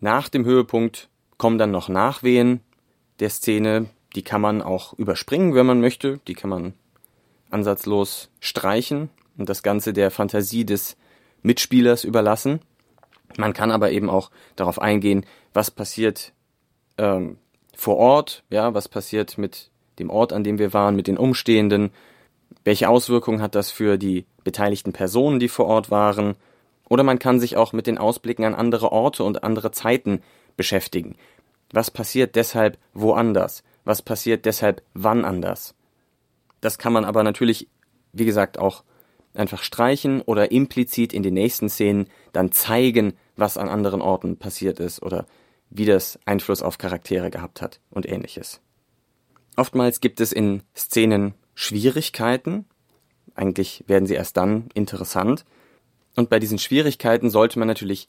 Nach 0.00 0.28
dem 0.28 0.44
Höhepunkt 0.44 1.08
kommen 1.38 1.58
dann 1.58 1.70
noch 1.70 1.88
Nachwehen 1.88 2.60
der 3.20 3.30
Szene, 3.30 3.86
die 4.14 4.22
kann 4.22 4.40
man 4.40 4.62
auch 4.62 4.92
überspringen, 4.94 5.54
wenn 5.54 5.66
man 5.66 5.80
möchte, 5.80 6.20
die 6.26 6.34
kann 6.34 6.50
man 6.50 6.74
ansatzlos 7.50 8.30
streichen 8.40 9.10
und 9.36 9.48
das 9.48 9.62
Ganze 9.62 9.92
der 9.92 10.10
Fantasie 10.10 10.64
des 10.64 10.96
Mitspielers 11.42 12.04
überlassen. 12.04 12.60
Man 13.36 13.52
kann 13.52 13.70
aber 13.70 13.90
eben 13.90 14.10
auch 14.10 14.30
darauf 14.56 14.80
eingehen, 14.80 15.24
was 15.52 15.70
passiert 15.70 16.32
ähm, 16.98 17.38
vor 17.74 17.96
Ort, 17.96 18.44
ja, 18.50 18.74
was 18.74 18.88
passiert 18.88 19.38
mit 19.38 19.70
dem 19.98 20.10
Ort, 20.10 20.32
an 20.32 20.44
dem 20.44 20.58
wir 20.58 20.72
waren, 20.72 20.96
mit 20.96 21.06
den 21.06 21.18
Umstehenden, 21.18 21.90
welche 22.64 22.88
Auswirkungen 22.88 23.42
hat 23.42 23.54
das 23.54 23.70
für 23.70 23.96
die 23.98 24.26
beteiligten 24.44 24.92
Personen, 24.92 25.38
die 25.38 25.48
vor 25.48 25.66
Ort 25.66 25.90
waren, 25.90 26.36
oder 26.88 27.02
man 27.02 27.18
kann 27.18 27.40
sich 27.40 27.56
auch 27.56 27.72
mit 27.72 27.86
den 27.86 27.98
Ausblicken 27.98 28.44
an 28.44 28.54
andere 28.54 28.92
Orte 28.92 29.24
und 29.24 29.42
andere 29.44 29.70
Zeiten 29.70 30.22
beschäftigen. 30.56 31.16
Was 31.72 31.90
passiert 31.90 32.36
deshalb 32.36 32.78
woanders? 32.94 33.64
Was 33.84 34.02
passiert 34.02 34.44
deshalb 34.44 34.82
wann 34.94 35.24
anders? 35.24 35.74
Das 36.60 36.78
kann 36.78 36.92
man 36.92 37.04
aber 37.04 37.22
natürlich, 37.22 37.68
wie 38.12 38.24
gesagt, 38.24 38.58
auch 38.58 38.84
einfach 39.34 39.62
streichen 39.62 40.22
oder 40.22 40.50
implizit 40.50 41.12
in 41.12 41.22
den 41.22 41.34
nächsten 41.34 41.68
Szenen 41.68 42.08
dann 42.32 42.52
zeigen, 42.52 43.14
was 43.36 43.58
an 43.58 43.68
anderen 43.68 44.00
Orten 44.00 44.38
passiert 44.38 44.80
ist 44.80 45.02
oder 45.02 45.26
wie 45.70 45.84
das 45.84 46.18
Einfluss 46.24 46.62
auf 46.62 46.78
Charaktere 46.78 47.30
gehabt 47.30 47.60
hat 47.60 47.80
und 47.90 48.08
ähnliches. 48.08 48.60
Oftmals 49.56 50.00
gibt 50.00 50.20
es 50.20 50.32
in 50.32 50.62
Szenen 50.76 51.34
Schwierigkeiten, 51.54 52.66
eigentlich 53.34 53.84
werden 53.86 54.06
sie 54.06 54.14
erst 54.14 54.36
dann 54.36 54.68
interessant, 54.74 55.44
und 56.16 56.30
bei 56.30 56.38
diesen 56.38 56.58
Schwierigkeiten 56.58 57.30
sollte 57.30 57.58
man 57.58 57.68
natürlich 57.68 58.08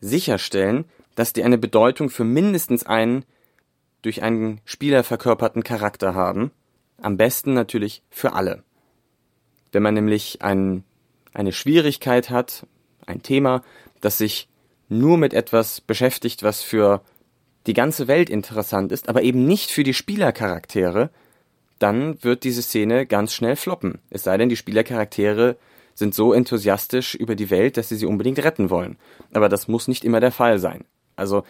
sicherstellen, 0.00 0.84
dass 1.14 1.32
die 1.32 1.42
eine 1.42 1.58
Bedeutung 1.58 2.10
für 2.10 2.24
mindestens 2.24 2.86
einen 2.86 3.24
durch 4.02 4.22
einen 4.22 4.60
Spieler 4.64 5.02
verkörperten 5.02 5.64
Charakter 5.64 6.14
haben, 6.14 6.52
am 7.00 7.16
besten 7.16 7.54
natürlich 7.54 8.02
für 8.10 8.34
alle. 8.34 8.62
Wenn 9.72 9.82
man 9.82 9.94
nämlich 9.94 10.42
ein, 10.42 10.84
eine 11.32 11.52
Schwierigkeit 11.52 12.30
hat, 12.30 12.66
ein 13.06 13.22
Thema, 13.22 13.62
das 14.00 14.18
sich 14.18 14.48
nur 14.88 15.18
mit 15.18 15.34
etwas 15.34 15.80
beschäftigt, 15.80 16.42
was 16.42 16.62
für 16.62 17.02
die 17.66 17.74
ganze 17.74 18.08
Welt 18.08 18.30
interessant 18.30 18.92
ist, 18.92 19.08
aber 19.08 19.22
eben 19.22 19.46
nicht 19.46 19.70
für 19.70 19.82
die 19.82 19.94
Spielercharaktere, 19.94 21.10
dann 21.78 22.22
wird 22.22 22.44
diese 22.44 22.62
Szene 22.62 23.06
ganz 23.06 23.34
schnell 23.34 23.56
floppen. 23.56 23.98
Es 24.10 24.22
sei 24.22 24.36
denn, 24.36 24.48
die 24.48 24.56
Spielercharaktere 24.56 25.56
sind 25.98 26.14
so 26.14 26.32
enthusiastisch 26.32 27.14
über 27.14 27.34
die 27.34 27.50
Welt, 27.50 27.76
dass 27.76 27.88
sie 27.88 27.96
sie 27.96 28.06
unbedingt 28.06 28.42
retten 28.42 28.70
wollen. 28.70 28.96
Aber 29.32 29.48
das 29.48 29.66
muss 29.66 29.88
nicht 29.88 30.04
immer 30.04 30.20
der 30.20 30.30
Fall 30.32 30.58
sein. 30.58 30.84
Also 31.16 31.42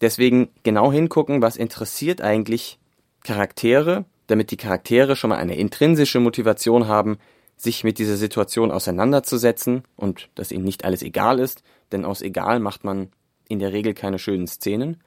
deswegen 0.00 0.50
genau 0.62 0.92
hingucken, 0.92 1.42
was 1.42 1.56
interessiert 1.56 2.20
eigentlich 2.20 2.78
Charaktere, 3.24 4.04
damit 4.28 4.52
die 4.52 4.56
Charaktere 4.56 5.16
schon 5.16 5.30
mal 5.30 5.38
eine 5.38 5.56
intrinsische 5.56 6.20
Motivation 6.20 6.86
haben, 6.86 7.18
sich 7.56 7.82
mit 7.82 7.98
dieser 7.98 8.16
Situation 8.16 8.70
auseinanderzusetzen 8.70 9.82
und 9.96 10.28
dass 10.36 10.52
ihnen 10.52 10.64
nicht 10.64 10.84
alles 10.84 11.02
egal 11.02 11.40
ist, 11.40 11.64
denn 11.90 12.04
aus 12.04 12.22
egal 12.22 12.60
macht 12.60 12.84
man 12.84 13.10
in 13.48 13.58
der 13.58 13.72
Regel 13.72 13.94
keine 13.94 14.20
schönen 14.20 14.46
Szenen. 14.46 15.02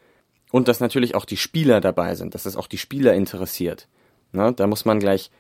Und 0.51 0.67
dass 0.67 0.81
natürlich 0.81 1.15
auch 1.15 1.23
die 1.23 1.37
Spieler 1.37 1.79
dabei 1.79 2.15
sind, 2.15 2.35
dass 2.35 2.45
es 2.45 2.57
auch 2.57 2.67
die 2.67 2.77
Spieler 2.77 3.13
interessiert. 3.13 3.87
Na, 4.33 4.51
da 4.51 4.67
muss 4.67 4.83
man 4.83 4.99
gleich 4.99 5.31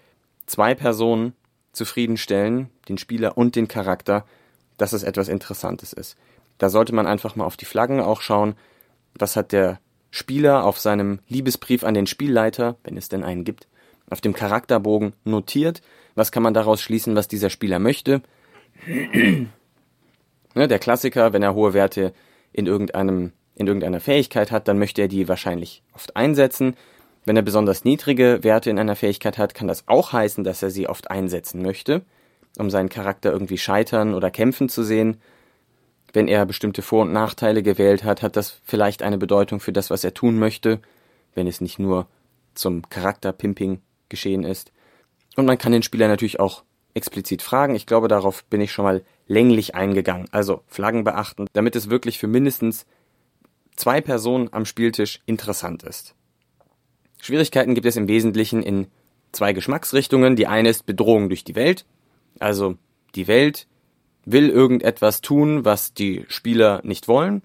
zwei 0.45 0.73
Personen 0.73 1.33
zufriedenstellen, 1.71 2.69
den 2.89 2.97
Spieler 2.97 3.37
und 3.37 3.55
den 3.55 3.67
Charakter, 3.67 4.25
dass 4.77 4.93
es 4.93 5.03
etwas 5.03 5.27
Interessantes 5.27 5.93
ist. 5.93 6.17
Da 6.57 6.69
sollte 6.69 6.93
man 6.93 7.07
einfach 7.07 7.35
mal 7.35 7.45
auf 7.45 7.57
die 7.57 7.65
Flaggen 7.65 7.99
auch 7.99 8.21
schauen, 8.21 8.55
was 9.15 9.35
hat 9.35 9.51
der 9.51 9.79
Spieler 10.09 10.65
auf 10.65 10.79
seinem 10.79 11.19
Liebesbrief 11.27 11.83
an 11.83 11.93
den 11.93 12.07
Spielleiter, 12.07 12.77
wenn 12.83 12.97
es 12.97 13.09
denn 13.09 13.23
einen 13.23 13.43
gibt, 13.43 13.67
auf 14.09 14.21
dem 14.21 14.33
Charakterbogen 14.33 15.13
notiert 15.23 15.81
was 16.15 16.31
kann 16.31 16.43
man 16.43 16.53
daraus 16.53 16.81
schließen, 16.81 17.15
was 17.15 17.27
dieser 17.27 17.49
Spieler 17.49 17.79
möchte? 17.79 18.21
ne, 18.85 19.47
der 20.55 20.79
Klassiker, 20.79 21.33
wenn 21.33 21.43
er 21.43 21.53
hohe 21.53 21.73
Werte 21.73 22.13
in 22.51 22.67
irgendeinem 22.67 23.33
in 23.53 23.67
irgendeiner 23.67 23.99
Fähigkeit 23.99 24.49
hat, 24.49 24.67
dann 24.67 24.79
möchte 24.79 25.01
er 25.01 25.07
die 25.07 25.27
wahrscheinlich 25.27 25.83
oft 25.93 26.15
einsetzen. 26.15 26.75
Wenn 27.25 27.35
er 27.35 27.43
besonders 27.43 27.83
niedrige 27.83 28.39
Werte 28.43 28.69
in 28.69 28.79
einer 28.79 28.95
Fähigkeit 28.95 29.37
hat, 29.37 29.53
kann 29.53 29.67
das 29.67 29.87
auch 29.87 30.11
heißen, 30.11 30.43
dass 30.43 30.63
er 30.63 30.71
sie 30.71 30.87
oft 30.87 31.11
einsetzen 31.11 31.61
möchte, 31.61 32.01
um 32.57 32.69
seinen 32.69 32.89
Charakter 32.89 33.31
irgendwie 33.31 33.59
scheitern 33.59 34.13
oder 34.13 34.31
kämpfen 34.31 34.69
zu 34.69 34.83
sehen. 34.83 35.17
Wenn 36.13 36.27
er 36.27 36.45
bestimmte 36.45 36.81
Vor- 36.81 37.03
und 37.03 37.13
Nachteile 37.13 37.63
gewählt 37.63 38.03
hat, 38.03 38.21
hat 38.21 38.35
das 38.35 38.59
vielleicht 38.65 39.03
eine 39.03 39.17
Bedeutung 39.17 39.59
für 39.59 39.71
das, 39.71 39.89
was 39.89 40.03
er 40.03 40.13
tun 40.13 40.39
möchte, 40.39 40.79
wenn 41.35 41.47
es 41.47 41.61
nicht 41.61 41.79
nur 41.79 42.07
zum 42.55 42.89
Charakterpimping 42.89 43.81
geschehen 44.09 44.43
ist. 44.43 44.71
Und 45.37 45.45
man 45.45 45.57
kann 45.57 45.71
den 45.71 45.83
Spieler 45.83 46.07
natürlich 46.07 46.39
auch 46.39 46.63
explizit 46.93 47.41
fragen. 47.41 47.75
Ich 47.75 47.85
glaube, 47.85 48.07
darauf 48.07 48.43
bin 48.45 48.59
ich 48.61 48.71
schon 48.71 48.83
mal 48.83 49.03
länglich 49.27 49.75
eingegangen. 49.75 50.27
Also 50.31 50.63
Flaggen 50.67 51.03
beachten, 51.03 51.47
damit 51.53 51.75
es 51.75 51.89
wirklich 51.89 52.19
für 52.19 52.27
mindestens 52.27 52.85
zwei 53.75 54.01
Personen 54.01 54.49
am 54.51 54.65
Spieltisch 54.65 55.21
interessant 55.25 55.83
ist. 55.83 56.15
Schwierigkeiten 57.21 57.75
gibt 57.75 57.85
es 57.85 57.95
im 57.95 58.07
Wesentlichen 58.07 58.63
in 58.63 58.87
zwei 59.31 59.53
Geschmacksrichtungen. 59.53 60.35
Die 60.35 60.47
eine 60.47 60.69
ist 60.69 60.85
Bedrohung 60.85 61.29
durch 61.29 61.43
die 61.43 61.55
Welt. 61.55 61.85
Also 62.39 62.75
die 63.15 63.27
Welt 63.27 63.67
will 64.25 64.49
irgendetwas 64.49 65.21
tun, 65.21 65.65
was 65.65 65.93
die 65.93 66.25
Spieler 66.27 66.81
nicht 66.83 67.07
wollen. 67.07 67.41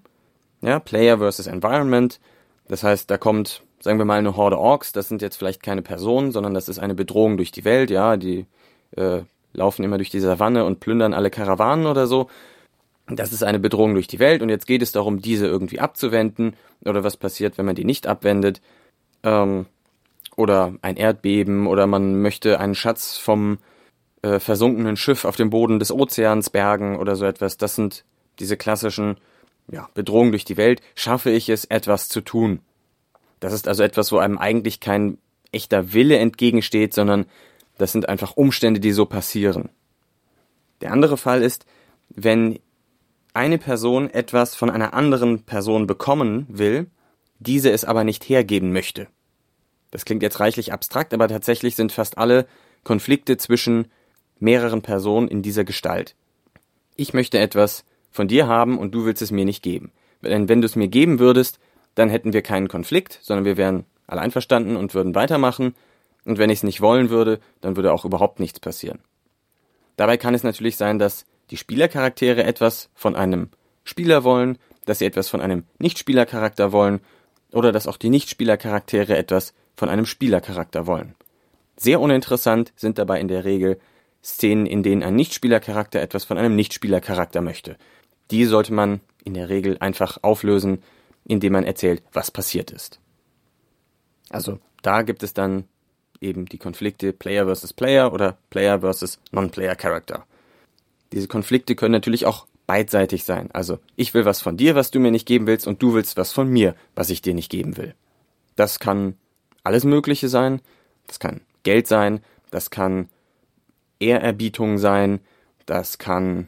Ja, 0.61 0.79
Player 0.79 1.19
versus 1.19 1.47
Environment. 1.47 2.19
Das 2.67 2.83
heißt, 2.83 3.09
da 3.09 3.17
kommt, 3.17 3.63
sagen 3.79 3.99
wir 3.99 4.05
mal, 4.05 4.19
eine 4.19 4.35
Horde 4.35 4.57
Orks. 4.57 4.91
Das 4.91 5.07
sind 5.07 5.21
jetzt 5.21 5.37
vielleicht 5.37 5.63
keine 5.63 5.81
Personen, 5.81 6.31
sondern 6.31 6.53
das 6.53 6.69
ist 6.69 6.79
eine 6.79 6.95
Bedrohung 6.95 7.37
durch 7.37 7.51
die 7.51 7.63
Welt. 7.63 7.91
Ja, 7.91 8.17
die 8.17 8.45
äh, 8.95 9.21
laufen 9.53 9.83
immer 9.83 9.97
durch 9.97 10.09
die 10.09 10.19
Savanne 10.19 10.65
und 10.65 10.79
plündern 10.79 11.13
alle 11.13 11.29
Karawanen 11.29 11.85
oder 11.85 12.07
so. 12.07 12.29
Das 13.09 13.31
ist 13.31 13.43
eine 13.43 13.59
Bedrohung 13.59 13.93
durch 13.93 14.07
die 14.07 14.19
Welt 14.19 14.41
und 14.41 14.49
jetzt 14.49 14.67
geht 14.67 14.81
es 14.81 14.91
darum, 14.91 15.21
diese 15.21 15.47
irgendwie 15.47 15.79
abzuwenden 15.79 16.55
oder 16.83 17.05
was 17.05 17.15
passiert, 17.15 17.57
wenn 17.57 17.65
man 17.65 17.75
die 17.75 17.85
nicht 17.85 18.05
abwendet. 18.05 18.61
Ähm, 19.23 19.65
oder 20.35 20.75
ein 20.81 20.97
Erdbeben 20.97 21.67
oder 21.67 21.87
man 21.87 22.21
möchte 22.21 22.59
einen 22.59 22.75
Schatz 22.75 23.17
vom 23.17 23.57
äh, 24.21 24.39
versunkenen 24.39 24.95
Schiff 24.95 25.25
auf 25.25 25.35
dem 25.35 25.49
Boden 25.49 25.79
des 25.79 25.91
Ozeans 25.91 26.49
bergen 26.49 26.97
oder 26.97 27.15
so 27.15 27.25
etwas. 27.25 27.57
Das 27.57 27.75
sind 27.75 28.05
diese 28.39 28.55
klassischen 28.55 29.17
ja, 29.71 29.89
Bedrohungen 29.93 30.31
durch 30.31 30.45
die 30.45 30.57
Welt. 30.57 30.81
Schaffe 30.95 31.31
ich 31.31 31.49
es, 31.49 31.65
etwas 31.65 32.07
zu 32.07 32.21
tun? 32.21 32.59
Das 33.39 33.53
ist 33.53 33.67
also 33.67 33.83
etwas, 33.83 34.11
wo 34.11 34.17
einem 34.17 34.37
eigentlich 34.37 34.79
kein 34.79 35.17
echter 35.51 35.93
Wille 35.93 36.17
entgegensteht, 36.17 36.93
sondern 36.93 37.25
das 37.77 37.91
sind 37.91 38.09
einfach 38.09 38.37
Umstände, 38.37 38.79
die 38.79 38.91
so 38.91 39.05
passieren. 39.05 39.69
Der 40.81 40.91
andere 40.91 41.17
Fall 41.17 41.41
ist, 41.41 41.65
wenn 42.09 42.59
eine 43.33 43.57
Person 43.57 44.09
etwas 44.09 44.55
von 44.55 44.69
einer 44.69 44.93
anderen 44.93 45.43
Person 45.43 45.87
bekommen 45.87 46.47
will, 46.49 46.87
diese 47.39 47.71
es 47.71 47.85
aber 47.85 48.03
nicht 48.03 48.27
hergeben 48.27 48.71
möchte. 48.71 49.07
Das 49.91 50.05
klingt 50.05 50.23
jetzt 50.23 50.39
reichlich 50.39 50.73
abstrakt, 50.73 51.13
aber 51.13 51.27
tatsächlich 51.27 51.75
sind 51.75 51.91
fast 51.91 52.17
alle 52.17 52.47
Konflikte 52.83 53.37
zwischen 53.37 53.87
mehreren 54.39 54.81
Personen 54.81 55.27
in 55.27 55.41
dieser 55.41 55.63
Gestalt. 55.63 56.15
Ich 56.95 57.13
möchte 57.13 57.39
etwas 57.39 57.85
von 58.11 58.27
dir 58.27 58.47
haben 58.47 58.77
und 58.77 58.93
du 58.93 59.05
willst 59.05 59.21
es 59.21 59.31
mir 59.31 59.45
nicht 59.45 59.63
geben. 59.63 59.91
Denn 60.21 60.49
wenn 60.49 60.61
du 60.61 60.65
es 60.65 60.75
mir 60.75 60.87
geben 60.87 61.19
würdest, 61.19 61.59
dann 61.95 62.09
hätten 62.09 62.33
wir 62.33 62.41
keinen 62.41 62.67
Konflikt, 62.67 63.19
sondern 63.21 63.45
wir 63.45 63.57
wären 63.57 63.85
alle 64.07 64.21
einverstanden 64.21 64.75
und 64.75 64.93
würden 64.93 65.15
weitermachen. 65.15 65.75
Und 66.25 66.37
wenn 66.37 66.49
ich 66.49 66.59
es 66.59 66.63
nicht 66.63 66.81
wollen 66.81 67.09
würde, 67.09 67.39
dann 67.61 67.75
würde 67.75 67.93
auch 67.93 68.05
überhaupt 68.05 68.39
nichts 68.39 68.59
passieren. 68.59 68.99
Dabei 69.95 70.17
kann 70.17 70.33
es 70.33 70.43
natürlich 70.43 70.77
sein, 70.77 70.99
dass 70.99 71.25
die 71.49 71.57
Spielercharaktere 71.57 72.43
etwas 72.43 72.89
von 72.93 73.15
einem 73.15 73.49
Spieler 73.83 74.23
wollen, 74.23 74.57
dass 74.85 74.99
sie 74.99 75.05
etwas 75.05 75.29
von 75.29 75.41
einem 75.41 75.63
Nichtspielercharakter 75.79 76.71
wollen 76.71 76.99
oder 77.57 77.71
dass 77.71 77.87
auch 77.87 77.97
die 77.97 78.11
Nichtspielercharaktere 78.11 79.17
etwas 79.17 79.55
von 79.75 79.89
einem 79.89 80.05
Spielercharakter 80.05 80.85
wollen. 80.85 81.15
Sehr 81.75 81.99
uninteressant 81.99 82.71
sind 82.75 82.99
dabei 82.99 83.19
in 83.19 83.27
der 83.27 83.45
Regel 83.45 83.79
Szenen, 84.23 84.67
in 84.67 84.83
denen 84.83 85.01
ein 85.01 85.15
Nichtspielercharakter 85.15 85.99
etwas 85.99 86.23
von 86.23 86.37
einem 86.37 86.55
Nichtspielercharakter 86.55 87.41
möchte. 87.41 87.77
Die 88.29 88.45
sollte 88.45 88.73
man 88.73 88.99
in 89.23 89.33
der 89.33 89.49
Regel 89.49 89.77
einfach 89.79 90.19
auflösen, 90.21 90.83
indem 91.25 91.53
man 91.53 91.63
erzählt, 91.63 92.03
was 92.13 92.29
passiert 92.29 92.69
ist. 92.69 92.99
Also 94.29 94.59
da 94.83 95.01
gibt 95.01 95.23
es 95.23 95.33
dann 95.33 95.63
eben 96.21 96.45
die 96.45 96.59
Konflikte 96.59 97.11
Player 97.11 97.45
versus 97.45 97.73
Player 97.73 98.13
oder 98.13 98.37
Player 98.51 98.81
versus 98.81 99.19
Non-Player 99.31 99.75
Character. 99.75 100.27
Diese 101.11 101.27
Konflikte 101.27 101.75
können 101.75 101.93
natürlich 101.93 102.27
auch 102.27 102.45
beidseitig 102.67 103.23
sein. 103.23 103.49
Also 103.53 103.79
ich 103.95 104.13
will 104.13 104.25
was 104.25 104.41
von 104.41 104.57
dir, 104.57 104.75
was 104.75 104.91
du 104.91 104.99
mir 104.99 105.11
nicht 105.11 105.25
geben 105.25 105.47
willst, 105.47 105.65
und 105.65 105.81
du 105.81 105.93
willst 105.93 106.17
was 106.17 106.31
von 106.31 106.49
mir, 106.49 106.75
was 106.93 107.09
ich 107.09 107.21
dir 107.21 107.33
nicht 107.33 107.49
geben 107.49 107.77
will. 107.77 107.95
Das 108.55 108.79
kann 108.79 109.15
alles 109.63 109.83
Mögliche 109.83 110.29
sein. 110.29 110.61
Das 111.07 111.19
kann 111.19 111.41
Geld 111.63 111.87
sein, 111.87 112.19
das 112.51 112.69
kann 112.69 113.09
Ehrerbietung 113.99 114.77
sein, 114.77 115.19
das 115.65 115.97
kann 115.97 116.47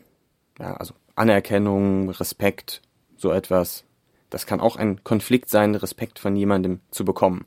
ja, 0.59 0.75
also 0.75 0.93
Anerkennung, 1.15 2.09
Respekt, 2.09 2.81
so 3.17 3.31
etwas. 3.31 3.83
Das 4.29 4.45
kann 4.45 4.59
auch 4.59 4.75
ein 4.75 5.03
Konflikt 5.03 5.49
sein, 5.49 5.75
Respekt 5.75 6.19
von 6.19 6.35
jemandem 6.35 6.81
zu 6.91 7.03
bekommen. 7.03 7.45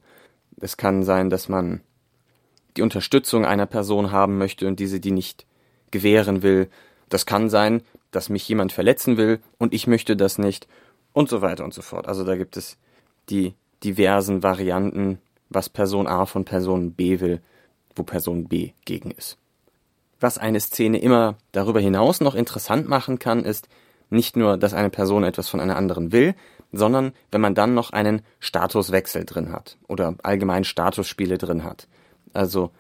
Es 0.61 0.77
kann 0.77 1.05
sein, 1.05 1.31
dass 1.31 1.49
man 1.49 1.81
die 2.77 2.83
Unterstützung 2.83 3.45
einer 3.45 3.67
Person 3.67 4.11
haben 4.11 4.39
möchte 4.39 4.67
und 4.67 4.81
diese 4.81 5.01
die 5.01 5.13
nicht 5.13 5.47
gewähren 5.91 6.43
will. 6.43 6.69
Das 7.09 7.27
kann 7.27 7.51
sein, 7.51 7.83
dass 8.13 8.29
mich 8.29 8.49
jemand 8.49 8.73
verletzen 8.73 9.17
will 9.17 9.41
und 9.59 9.75
ich 9.75 9.89
möchte 9.89 10.17
das 10.17 10.39
nicht 10.39 10.69
und 11.13 11.29
so 11.29 11.43
weiter 11.43 11.65
und 11.65 11.75
so 11.75 11.83
fort. 11.83 12.07
Also 12.07 12.25
da 12.25 12.37
gibt 12.37 12.57
es 12.57 12.79
die 13.29 13.55
diversen 13.83 14.43
Varianten, 14.43 15.19
was 15.51 15.69
Person 15.69 16.07
A 16.07 16.27
von 16.27 16.45
Person 16.45 16.93
B 16.93 17.21
will, 17.21 17.41
wo 17.97 18.05
Person 18.05 18.49
B 18.49 18.73
gegen 18.85 19.11
ist. 19.11 19.39
Was 20.21 20.39
eine 20.39 20.61
Szene 20.61 20.99
immer 20.99 21.37
darüber 21.51 21.81
hinaus 21.81 22.21
noch 22.21 22.37
interessant 22.37 22.89
machen 22.89 23.19
kann, 23.19 23.45
ist 23.45 23.69
nicht 24.09 24.37
nur, 24.37 24.57
dass 24.57 24.75
eine 24.75 24.91
Person 24.91 25.25
etwas 25.25 25.49
von 25.49 25.59
einer 25.59 25.77
anderen 25.77 26.13
will, 26.13 26.35
sondern 26.71 27.13
wenn 27.31 27.41
man 27.41 27.55
dann 27.55 27.75
noch 27.75 27.91
einen 27.91 28.23
Statuswechsel 28.39 29.25
drin 29.25 29.53
hat 29.53 29.79
oder 29.89 30.15
allgemein 30.23 30.65
Statusspiele 30.65 31.39
drin 31.39 31.65
hat. 31.65 31.89
Also 32.33 32.71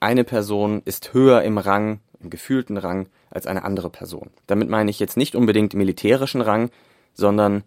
eine 0.00 0.24
Person 0.24 0.82
ist 0.84 1.14
höher 1.14 1.42
im 1.42 1.58
Rang, 1.58 2.00
im 2.20 2.30
gefühlten 2.30 2.76
Rang 2.76 3.08
als 3.30 3.46
eine 3.46 3.64
andere 3.64 3.90
Person. 3.90 4.30
Damit 4.46 4.68
meine 4.68 4.90
ich 4.90 5.00
jetzt 5.00 5.16
nicht 5.16 5.34
unbedingt 5.34 5.74
militärischen 5.74 6.40
Rang, 6.40 6.70
sondern 7.14 7.64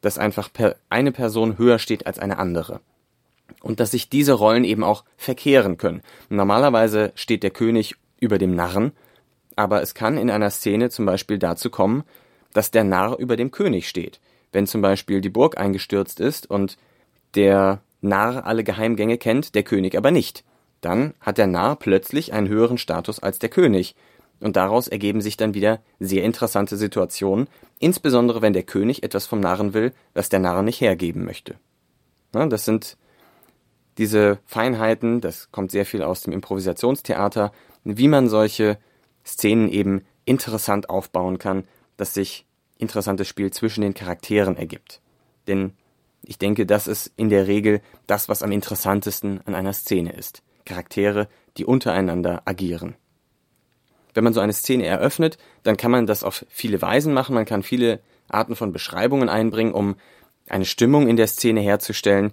dass 0.00 0.18
einfach 0.18 0.50
eine 0.90 1.12
Person 1.12 1.58
höher 1.58 1.78
steht 1.78 2.06
als 2.06 2.18
eine 2.18 2.38
andere. 2.38 2.80
Und 3.60 3.80
dass 3.80 3.92
sich 3.92 4.08
diese 4.08 4.32
Rollen 4.32 4.64
eben 4.64 4.82
auch 4.82 5.04
verkehren 5.16 5.76
können. 5.76 6.02
Normalerweise 6.28 7.12
steht 7.14 7.42
der 7.42 7.50
König 7.50 7.94
über 8.18 8.38
dem 8.38 8.54
Narren, 8.54 8.92
aber 9.56 9.82
es 9.82 9.94
kann 9.94 10.16
in 10.16 10.30
einer 10.30 10.50
Szene 10.50 10.90
zum 10.90 11.06
Beispiel 11.06 11.38
dazu 11.38 11.70
kommen, 11.70 12.02
dass 12.52 12.70
der 12.70 12.84
Narr 12.84 13.18
über 13.18 13.36
dem 13.36 13.50
König 13.50 13.88
steht. 13.88 14.20
Wenn 14.50 14.66
zum 14.66 14.82
Beispiel 14.82 15.20
die 15.20 15.30
Burg 15.30 15.58
eingestürzt 15.58 16.20
ist 16.20 16.48
und 16.50 16.76
der 17.34 17.80
Narr 18.00 18.46
alle 18.46 18.64
Geheimgänge 18.64 19.18
kennt, 19.18 19.54
der 19.54 19.62
König 19.62 19.96
aber 19.96 20.10
nicht, 20.10 20.44
dann 20.82 21.14
hat 21.20 21.38
der 21.38 21.46
Narr 21.46 21.76
plötzlich 21.76 22.32
einen 22.32 22.48
höheren 22.48 22.76
Status 22.76 23.18
als 23.18 23.38
der 23.38 23.48
König 23.48 23.94
und 24.40 24.56
daraus 24.56 24.88
ergeben 24.88 25.20
sich 25.20 25.36
dann 25.36 25.54
wieder 25.54 25.80
sehr 26.00 26.24
interessante 26.24 26.76
Situationen, 26.76 27.48
insbesondere 27.78 28.42
wenn 28.42 28.52
der 28.52 28.64
König 28.64 29.02
etwas 29.02 29.26
vom 29.26 29.40
Narren 29.40 29.72
will, 29.72 29.92
was 30.14 30.28
der 30.28 30.40
Narr 30.40 30.62
nicht 30.62 30.80
hergeben 30.80 31.24
möchte. 31.24 31.54
Ja, 32.34 32.44
das 32.46 32.64
sind 32.64 32.96
diese 33.98 34.38
Feinheiten, 34.46 35.20
das 35.20 35.50
kommt 35.52 35.70
sehr 35.70 35.86
viel 35.86 36.02
aus 36.02 36.22
dem 36.22 36.32
Improvisationstheater, 36.32 37.52
wie 37.84 38.08
man 38.08 38.28
solche 38.28 38.78
Szenen 39.24 39.68
eben 39.68 40.04
interessant 40.24 40.90
aufbauen 40.90 41.38
kann, 41.38 41.64
dass 41.96 42.14
sich 42.14 42.46
interessantes 42.78 43.28
Spiel 43.28 43.52
zwischen 43.52 43.82
den 43.82 43.94
Charakteren 43.94 44.56
ergibt. 44.56 45.00
Denn 45.46 45.72
ich 46.22 46.38
denke, 46.38 46.66
das 46.66 46.86
ist 46.86 47.12
in 47.16 47.28
der 47.28 47.46
Regel 47.46 47.80
das, 48.06 48.28
was 48.28 48.42
am 48.42 48.52
interessantesten 48.52 49.40
an 49.44 49.54
einer 49.54 49.72
Szene 49.72 50.12
ist. 50.12 50.42
Charaktere, 50.64 51.28
die 51.56 51.64
untereinander 51.64 52.42
agieren 52.44 52.96
wenn 54.14 54.24
man 54.24 54.32
so 54.32 54.40
eine 54.40 54.52
Szene 54.52 54.86
eröffnet, 54.86 55.38
dann 55.62 55.76
kann 55.76 55.90
man 55.90 56.06
das 56.06 56.24
auf 56.24 56.44
viele 56.48 56.82
Weisen 56.82 57.14
machen. 57.14 57.34
Man 57.34 57.44
kann 57.44 57.62
viele 57.62 58.00
Arten 58.28 58.56
von 58.56 58.72
Beschreibungen 58.72 59.28
einbringen, 59.28 59.72
um 59.72 59.96
eine 60.48 60.64
Stimmung 60.64 61.08
in 61.08 61.16
der 61.16 61.26
Szene 61.26 61.60
herzustellen. 61.60 62.32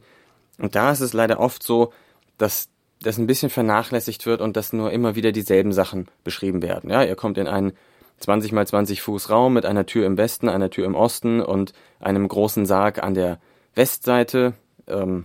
Und 0.57 0.75
da 0.75 0.91
ist 0.91 0.99
es 0.99 1.13
leider 1.13 1.39
oft 1.39 1.63
so, 1.63 1.93
dass 2.37 2.69
das 3.01 3.17
ein 3.17 3.27
bisschen 3.27 3.49
vernachlässigt 3.49 4.25
wird 4.25 4.41
und 4.41 4.57
dass 4.57 4.73
nur 4.73 4.91
immer 4.91 5.15
wieder 5.15 5.31
dieselben 5.31 5.71
Sachen 5.71 6.07
beschrieben 6.23 6.61
werden. 6.61 6.89
Ja, 6.89 7.03
ihr 7.03 7.15
kommt 7.15 7.37
in 7.37 7.47
einen 7.47 7.71
20 8.17 8.51
mal 8.51 8.67
20 8.67 9.01
Fuß 9.01 9.29
Raum 9.29 9.53
mit 9.53 9.65
einer 9.65 9.85
Tür 9.85 10.05
im 10.05 10.17
Westen, 10.17 10.49
einer 10.49 10.69
Tür 10.69 10.85
im 10.85 10.95
Osten 10.95 11.39
und 11.39 11.71
einem 12.01 12.27
großen 12.27 12.65
Sarg 12.65 13.01
an 13.01 13.13
der 13.13 13.39
Westseite. 13.75 14.53
Ähm, 14.87 15.23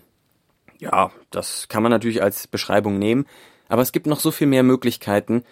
ja, 0.84 1.10
das 1.30 1.68
kann 1.68 1.82
man 1.82 1.90
natürlich 1.90 2.22
als 2.22 2.46
Beschreibung 2.46 2.98
nehmen, 2.98 3.26
aber 3.68 3.82
es 3.82 3.92
gibt 3.92 4.06
noch 4.06 4.20
so 4.20 4.30
viel 4.30 4.46
mehr 4.46 4.62
Möglichkeiten, 4.62 5.42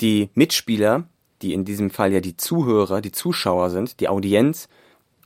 die 0.00 0.30
Mitspieler, 0.34 1.08
die 1.42 1.52
in 1.52 1.64
diesem 1.64 1.90
Fall 1.90 2.12
ja 2.12 2.20
die 2.20 2.36
Zuhörer, 2.36 3.00
die 3.00 3.12
Zuschauer 3.12 3.70
sind, 3.70 4.00
die 4.00 4.08
Audienz, 4.08 4.68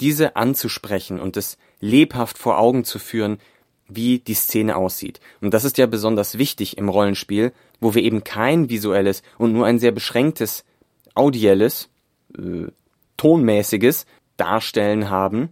diese 0.00 0.36
anzusprechen 0.36 1.20
und 1.20 1.36
es 1.36 1.58
lebhaft 1.80 2.38
vor 2.38 2.58
Augen 2.58 2.84
zu 2.84 2.98
führen, 2.98 3.38
wie 3.88 4.18
die 4.18 4.34
Szene 4.34 4.76
aussieht. 4.76 5.20
Und 5.40 5.54
das 5.54 5.64
ist 5.64 5.78
ja 5.78 5.86
besonders 5.86 6.38
wichtig 6.38 6.76
im 6.76 6.88
Rollenspiel, 6.88 7.52
wo 7.80 7.94
wir 7.94 8.02
eben 8.02 8.22
kein 8.22 8.68
visuelles 8.68 9.22
und 9.38 9.52
nur 9.52 9.66
ein 9.66 9.78
sehr 9.78 9.92
beschränktes 9.92 10.64
audielles, 11.14 11.88
äh, 12.36 12.66
tonmäßiges 13.16 14.06
Darstellen 14.36 15.10
haben, 15.10 15.48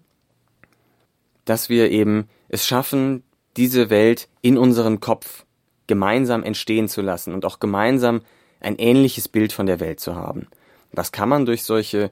dass 1.45 1.69
wir 1.69 1.91
eben 1.91 2.29
es 2.49 2.67
schaffen, 2.67 3.23
diese 3.57 3.91
Welt 3.91 4.29
in 4.43 4.59
unserem 4.59 5.01
Kopf 5.01 5.45
gemeinsam 5.87 6.43
entstehen 6.43 6.89
zu 6.89 7.01
lassen 7.01 7.33
und 7.33 7.45
auch 7.45 7.61
gemeinsam 7.61 8.23
ein 8.61 8.77
ähnliches 8.77 9.29
Bild 9.29 9.53
von 9.53 9.67
der 9.67 9.81
Welt 9.81 10.01
zu 10.01 10.15
haben. 10.15 10.49
Das 10.93 11.13
kann 11.13 11.29
man 11.29 11.47
durch 11.47 11.65
solche 11.65 12.11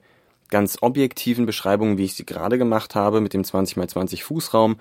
ganz 0.48 0.78
objektiven 0.80 1.46
Beschreibungen, 1.46 1.98
wie 1.98 2.04
ich 2.04 2.14
sie 2.14 2.26
gerade 2.26 2.58
gemacht 2.58 2.94
habe, 2.94 3.20
mit 3.20 3.34
dem 3.34 3.44
20 3.44 3.76
x 3.76 3.92
20 3.92 4.24
Fußraum, 4.24 4.76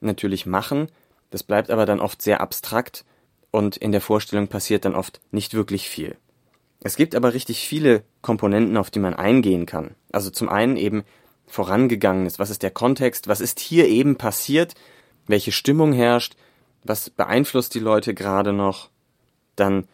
natürlich 0.00 0.46
machen. 0.46 0.88
Das 1.30 1.42
bleibt 1.42 1.70
aber 1.70 1.86
dann 1.86 2.00
oft 2.00 2.22
sehr 2.22 2.40
abstrakt 2.40 3.04
und 3.50 3.76
in 3.76 3.92
der 3.92 4.00
Vorstellung 4.00 4.48
passiert 4.48 4.84
dann 4.84 4.94
oft 4.94 5.20
nicht 5.30 5.54
wirklich 5.54 5.88
viel. 5.88 6.16
Es 6.82 6.96
gibt 6.96 7.14
aber 7.14 7.34
richtig 7.34 7.66
viele 7.66 8.04
Komponenten, 8.20 8.76
auf 8.76 8.90
die 8.90 8.98
man 8.98 9.14
eingehen 9.14 9.66
kann. 9.66 9.94
Also 10.12 10.30
zum 10.30 10.48
einen 10.48 10.76
eben 10.76 11.04
vorangegangenes, 11.46 12.38
was 12.38 12.50
ist 12.50 12.62
der 12.62 12.70
Kontext, 12.70 13.28
was 13.28 13.40
ist 13.40 13.58
hier 13.58 13.88
eben 13.88 14.16
passiert, 14.16 14.74
welche 15.26 15.52
Stimmung 15.52 15.92
herrscht, 15.92 16.36
was 16.84 17.10
beeinflusst 17.10 17.74
die 17.74 17.80
Leute 17.80 18.14
gerade 18.14 18.52
noch, 18.52 18.90
dann 19.56 19.88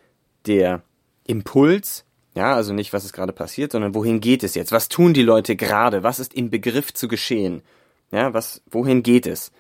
der 0.47 0.83
Impuls, 1.25 2.05
ja, 2.35 2.55
also 2.55 2.73
nicht, 2.73 2.93
was 2.93 3.05
ist 3.05 3.12
gerade 3.12 3.33
passiert, 3.33 3.73
sondern 3.73 3.95
wohin 3.95 4.21
geht 4.21 4.43
es 4.43 4.55
jetzt? 4.55 4.73
Was 4.73 4.89
tun 4.89 5.12
die 5.12 5.23
Leute 5.23 5.57
gerade? 5.57 6.03
Was 6.03 6.19
ist 6.19 6.35
im 6.35 6.51
Begriff 6.51 6.93
zu 6.93 7.09
geschehen? 7.09 7.62
Ja, 8.11 8.35
was, 8.35 8.62
wohin 8.71 9.03
geht 9.03 9.27
es? 9.27 9.53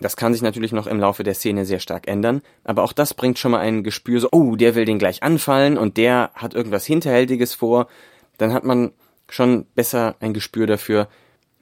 Das 0.00 0.16
kann 0.16 0.32
sich 0.32 0.42
natürlich 0.42 0.70
noch 0.72 0.86
im 0.86 1.00
Laufe 1.00 1.24
der 1.24 1.34
Szene 1.34 1.64
sehr 1.64 1.80
stark 1.80 2.06
ändern, 2.06 2.42
aber 2.62 2.84
auch 2.84 2.92
das 2.92 3.14
bringt 3.14 3.38
schon 3.38 3.50
mal 3.50 3.60
ein 3.60 3.82
Gespür 3.82 4.20
so, 4.20 4.28
oh, 4.30 4.54
der 4.54 4.76
will 4.76 4.84
den 4.84 5.00
gleich 5.00 5.24
anfallen 5.24 5.76
und 5.76 5.96
der 5.96 6.30
hat 6.34 6.54
irgendwas 6.54 6.86
Hinterhältiges 6.86 7.54
vor. 7.54 7.88
Dann 8.36 8.52
hat 8.52 8.62
man 8.62 8.92
schon 9.28 9.66
besser 9.74 10.14
ein 10.20 10.34
Gespür 10.34 10.68
dafür, 10.68 11.08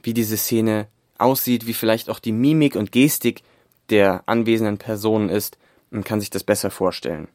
wie 0.03 0.13
diese 0.13 0.37
Szene 0.37 0.87
aussieht, 1.19 1.67
wie 1.67 1.75
vielleicht 1.75 2.11
auch 2.11 2.19
die 2.19 2.33
Mimik 2.33 2.77
und 2.77 2.93
Gestik 2.93 3.43
der 3.91 4.23
anwesenden 4.27 4.79
Personen 4.79 5.29
ist 5.29 5.59
und 5.91 6.05
kann 6.05 6.21
sich 6.21 6.31
das 6.31 6.45
besser 6.45 6.71
vorstellen. 6.71 7.29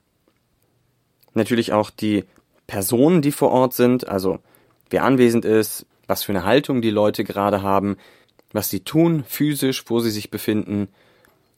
Natürlich 1.34 1.72
auch 1.74 1.90
die 1.90 2.26
Personen, 2.68 3.22
die 3.22 3.32
vor 3.32 3.52
Ort 3.52 3.74
sind, 3.74 4.08
also 4.08 4.40
wer 4.90 5.04
anwesend 5.04 5.46
ist, 5.46 5.86
was 6.08 6.24
für 6.24 6.34
eine 6.34 6.44
Haltung 6.44 6.82
die 6.82 6.90
Leute 6.90 7.24
gerade 7.24 7.62
haben, 7.62 7.98
was 8.52 8.70
sie 8.70 8.82
tun, 8.82 9.24
physisch, 9.26 9.84
wo 9.88 10.00
sie 10.00 10.12
sich 10.12 10.30
befinden, 10.30 10.90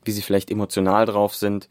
wie 0.05 0.11
sie 0.11 0.21
vielleicht 0.21 0.51
emotional 0.51 1.05
drauf 1.05 1.35
sind. 1.35 1.69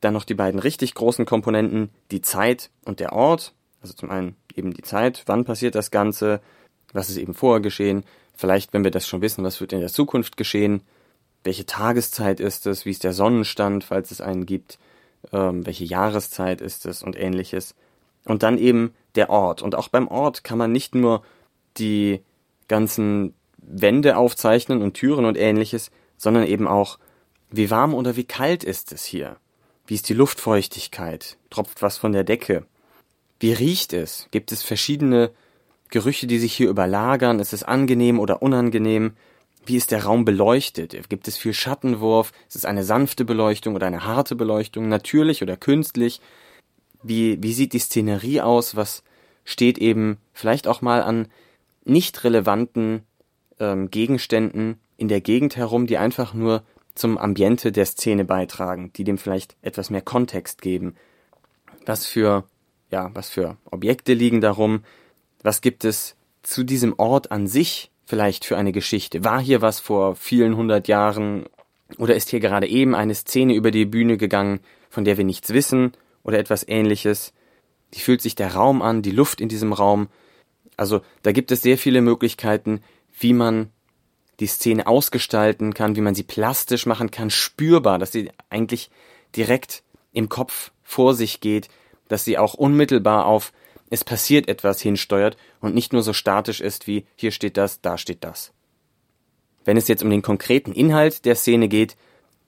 Dann 0.00 0.14
noch 0.14 0.24
die 0.24 0.34
beiden 0.34 0.60
richtig 0.60 0.94
großen 0.94 1.26
Komponenten, 1.26 1.90
die 2.10 2.20
Zeit 2.20 2.70
und 2.84 3.00
der 3.00 3.12
Ort. 3.12 3.54
Also 3.80 3.94
zum 3.94 4.10
einen 4.10 4.36
eben 4.54 4.72
die 4.72 4.82
Zeit, 4.82 5.24
wann 5.26 5.44
passiert 5.44 5.74
das 5.74 5.90
Ganze, 5.90 6.40
was 6.92 7.10
ist 7.10 7.16
eben 7.16 7.34
vorher 7.34 7.60
geschehen, 7.60 8.04
vielleicht, 8.34 8.72
wenn 8.72 8.84
wir 8.84 8.90
das 8.90 9.06
schon 9.06 9.22
wissen, 9.22 9.44
was 9.44 9.60
wird 9.60 9.72
in 9.72 9.80
der 9.80 9.92
Zukunft 9.92 10.36
geschehen, 10.36 10.82
welche 11.44 11.66
Tageszeit 11.66 12.40
ist 12.40 12.66
es, 12.66 12.84
wie 12.84 12.90
ist 12.90 13.04
der 13.04 13.12
Sonnenstand, 13.12 13.84
falls 13.84 14.10
es 14.10 14.20
einen 14.20 14.46
gibt, 14.46 14.78
ähm, 15.32 15.66
welche 15.66 15.84
Jahreszeit 15.84 16.60
ist 16.60 16.86
es 16.86 17.02
und 17.02 17.18
ähnliches. 17.18 17.74
Und 18.24 18.42
dann 18.42 18.58
eben 18.58 18.94
der 19.14 19.30
Ort. 19.30 19.62
Und 19.62 19.74
auch 19.74 19.88
beim 19.88 20.08
Ort 20.08 20.44
kann 20.44 20.58
man 20.58 20.72
nicht 20.72 20.94
nur 20.94 21.22
die 21.76 22.20
ganzen 22.68 23.34
Wände 23.58 24.16
aufzeichnen 24.16 24.82
und 24.82 24.94
Türen 24.94 25.24
und 25.24 25.36
ähnliches, 25.36 25.90
sondern 26.16 26.46
eben 26.46 26.68
auch, 26.68 26.98
wie 27.50 27.70
warm 27.70 27.94
oder 27.94 28.16
wie 28.16 28.24
kalt 28.24 28.64
ist 28.64 28.92
es 28.92 29.04
hier? 29.04 29.36
Wie 29.86 29.94
ist 29.94 30.08
die 30.08 30.14
Luftfeuchtigkeit? 30.14 31.36
Tropft 31.50 31.82
was 31.82 31.98
von 31.98 32.12
der 32.12 32.24
Decke? 32.24 32.66
Wie 33.40 33.52
riecht 33.52 33.92
es? 33.92 34.28
Gibt 34.30 34.52
es 34.52 34.62
verschiedene 34.62 35.32
Gerüche, 35.92 36.26
die 36.26 36.38
sich 36.38 36.54
hier 36.54 36.70
überlagern? 36.70 37.38
Ist 37.38 37.52
es 37.52 37.62
angenehm 37.62 38.18
oder 38.18 38.42
unangenehm? 38.42 39.12
Wie 39.66 39.76
ist 39.76 39.90
der 39.92 40.04
Raum 40.04 40.24
beleuchtet? 40.24 41.08
Gibt 41.08 41.28
es 41.28 41.36
viel 41.36 41.52
Schattenwurf? 41.52 42.32
Ist 42.48 42.56
es 42.56 42.64
eine 42.64 42.82
sanfte 42.82 43.24
Beleuchtung 43.24 43.76
oder 43.76 43.86
eine 43.86 44.04
harte 44.04 44.34
Beleuchtung? 44.34 44.88
Natürlich 44.88 45.42
oder 45.42 45.56
künstlich? 45.56 46.20
Wie, 47.02 47.40
wie 47.42 47.52
sieht 47.52 47.74
die 47.74 47.78
Szenerie 47.78 48.40
aus? 48.40 48.74
Was 48.74 49.04
steht 49.44 49.78
eben 49.78 50.16
vielleicht 50.32 50.66
auch 50.66 50.80
mal 50.80 51.02
an 51.02 51.28
nicht 51.84 52.24
relevanten 52.24 53.02
ähm, 53.60 53.90
Gegenständen 53.90 54.80
in 54.96 55.08
der 55.08 55.20
Gegend 55.20 55.56
herum, 55.56 55.86
die 55.86 55.98
einfach 55.98 56.32
nur 56.32 56.62
zum 56.94 57.18
Ambiente 57.18 57.70
der 57.70 57.86
Szene 57.86 58.24
beitragen, 58.24 58.92
die 58.94 59.04
dem 59.04 59.18
vielleicht 59.18 59.56
etwas 59.60 59.90
mehr 59.90 60.02
Kontext 60.02 60.62
geben? 60.62 60.96
Was 61.84 62.06
für 62.06 62.44
ja, 62.90 63.10
was 63.14 63.30
für 63.30 63.56
Objekte 63.70 64.12
liegen 64.12 64.40
darum, 64.40 64.84
was 65.42 65.60
gibt 65.60 65.84
es 65.84 66.16
zu 66.42 66.64
diesem 66.64 66.94
Ort 66.98 67.30
an 67.30 67.46
sich 67.46 67.90
vielleicht 68.04 68.44
für 68.44 68.56
eine 68.56 68.72
Geschichte? 68.72 69.24
War 69.24 69.40
hier 69.40 69.62
was 69.62 69.80
vor 69.80 70.16
vielen 70.16 70.56
hundert 70.56 70.88
Jahren 70.88 71.46
oder 71.98 72.14
ist 72.14 72.30
hier 72.30 72.40
gerade 72.40 72.66
eben 72.66 72.94
eine 72.94 73.14
Szene 73.14 73.54
über 73.54 73.70
die 73.70 73.84
Bühne 73.84 74.16
gegangen, 74.16 74.60
von 74.88 75.04
der 75.04 75.16
wir 75.16 75.24
nichts 75.24 75.50
wissen 75.52 75.92
oder 76.22 76.38
etwas 76.38 76.66
ähnliches? 76.66 77.32
Wie 77.90 78.00
fühlt 78.00 78.22
sich 78.22 78.34
der 78.34 78.54
Raum 78.54 78.82
an, 78.82 79.02
die 79.02 79.10
Luft 79.10 79.40
in 79.40 79.48
diesem 79.48 79.72
Raum? 79.72 80.08
Also 80.76 81.02
da 81.22 81.32
gibt 81.32 81.52
es 81.52 81.62
sehr 81.62 81.78
viele 81.78 82.00
Möglichkeiten, 82.00 82.82
wie 83.18 83.34
man 83.34 83.70
die 84.40 84.46
Szene 84.46 84.86
ausgestalten 84.86 85.74
kann, 85.74 85.94
wie 85.94 86.00
man 86.00 86.14
sie 86.14 86.22
plastisch 86.22 86.86
machen 86.86 87.10
kann, 87.10 87.30
spürbar, 87.30 87.98
dass 87.98 88.12
sie 88.12 88.30
eigentlich 88.48 88.90
direkt 89.36 89.82
im 90.12 90.28
Kopf 90.28 90.72
vor 90.82 91.14
sich 91.14 91.40
geht, 91.40 91.68
dass 92.08 92.24
sie 92.24 92.38
auch 92.38 92.54
unmittelbar 92.54 93.26
auf 93.26 93.52
es 93.92 94.04
passiert 94.04 94.48
etwas 94.48 94.80
hinsteuert 94.80 95.36
und 95.60 95.74
nicht 95.74 95.92
nur 95.92 96.02
so 96.02 96.14
statisch 96.14 96.62
ist 96.62 96.86
wie 96.86 97.04
hier 97.14 97.30
steht 97.30 97.58
das, 97.58 97.82
da 97.82 97.98
steht 97.98 98.24
das. 98.24 98.54
Wenn 99.66 99.76
es 99.76 99.86
jetzt 99.86 100.02
um 100.02 100.08
den 100.08 100.22
konkreten 100.22 100.72
Inhalt 100.72 101.26
der 101.26 101.34
Szene 101.34 101.68
geht, 101.68 101.98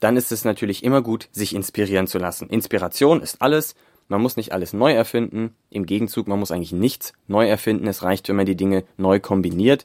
dann 0.01 0.17
ist 0.17 0.33
es 0.33 0.47
natürlich 0.47 0.83
immer 0.83 1.03
gut, 1.03 1.29
sich 1.33 1.55
inspirieren 1.55 2.07
zu 2.07 2.17
lassen. 2.17 2.49
Inspiration 2.49 3.21
ist 3.21 3.43
alles, 3.43 3.75
man 4.09 4.23
muss 4.23 4.39
nicht 4.39 4.53
alles 4.53 4.73
neu 4.73 4.95
erfinden, 4.95 5.55
im 5.69 5.85
Gegenzug, 5.85 6.29
man 6.29 6.39
muss 6.39 6.51
eigentlich 6.51 6.73
nichts 6.73 7.13
neu 7.27 7.47
erfinden, 7.47 7.89
es 7.89 8.03
reicht, 8.03 8.27
wenn 8.31 8.37
man 8.37 8.47
die 8.47 8.57
Dinge 8.57 8.85
neu 8.97 9.21
kombiniert. 9.21 9.85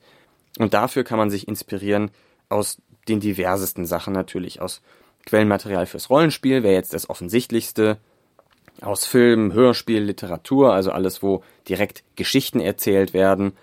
Und 0.60 0.74
dafür 0.74 1.04
kann 1.04 1.18
man 1.18 1.30
sich 1.30 1.50
inspirieren 1.50 2.10
aus 2.48 2.78
den 3.10 3.20
diversesten 3.20 3.86
Sachen 3.86 4.14
natürlich, 4.14 4.62
aus 4.62 4.82
Quellenmaterial 5.26 5.88
fürs 5.88 6.10
Rollenspiel 6.10 6.64
wäre 6.64 6.74
jetzt 6.74 6.94
das 6.94 7.10
offensichtlichste, 7.10 7.98
aus 8.82 9.06
Film, 9.06 9.54
Hörspiel, 9.54 10.02
Literatur, 10.02 10.74
also 10.74 10.92
alles, 10.92 11.22
wo 11.22 11.44
direkt 11.68 12.04
Geschichten 12.16 12.60
erzählt 12.60 13.14
werden. 13.14 13.54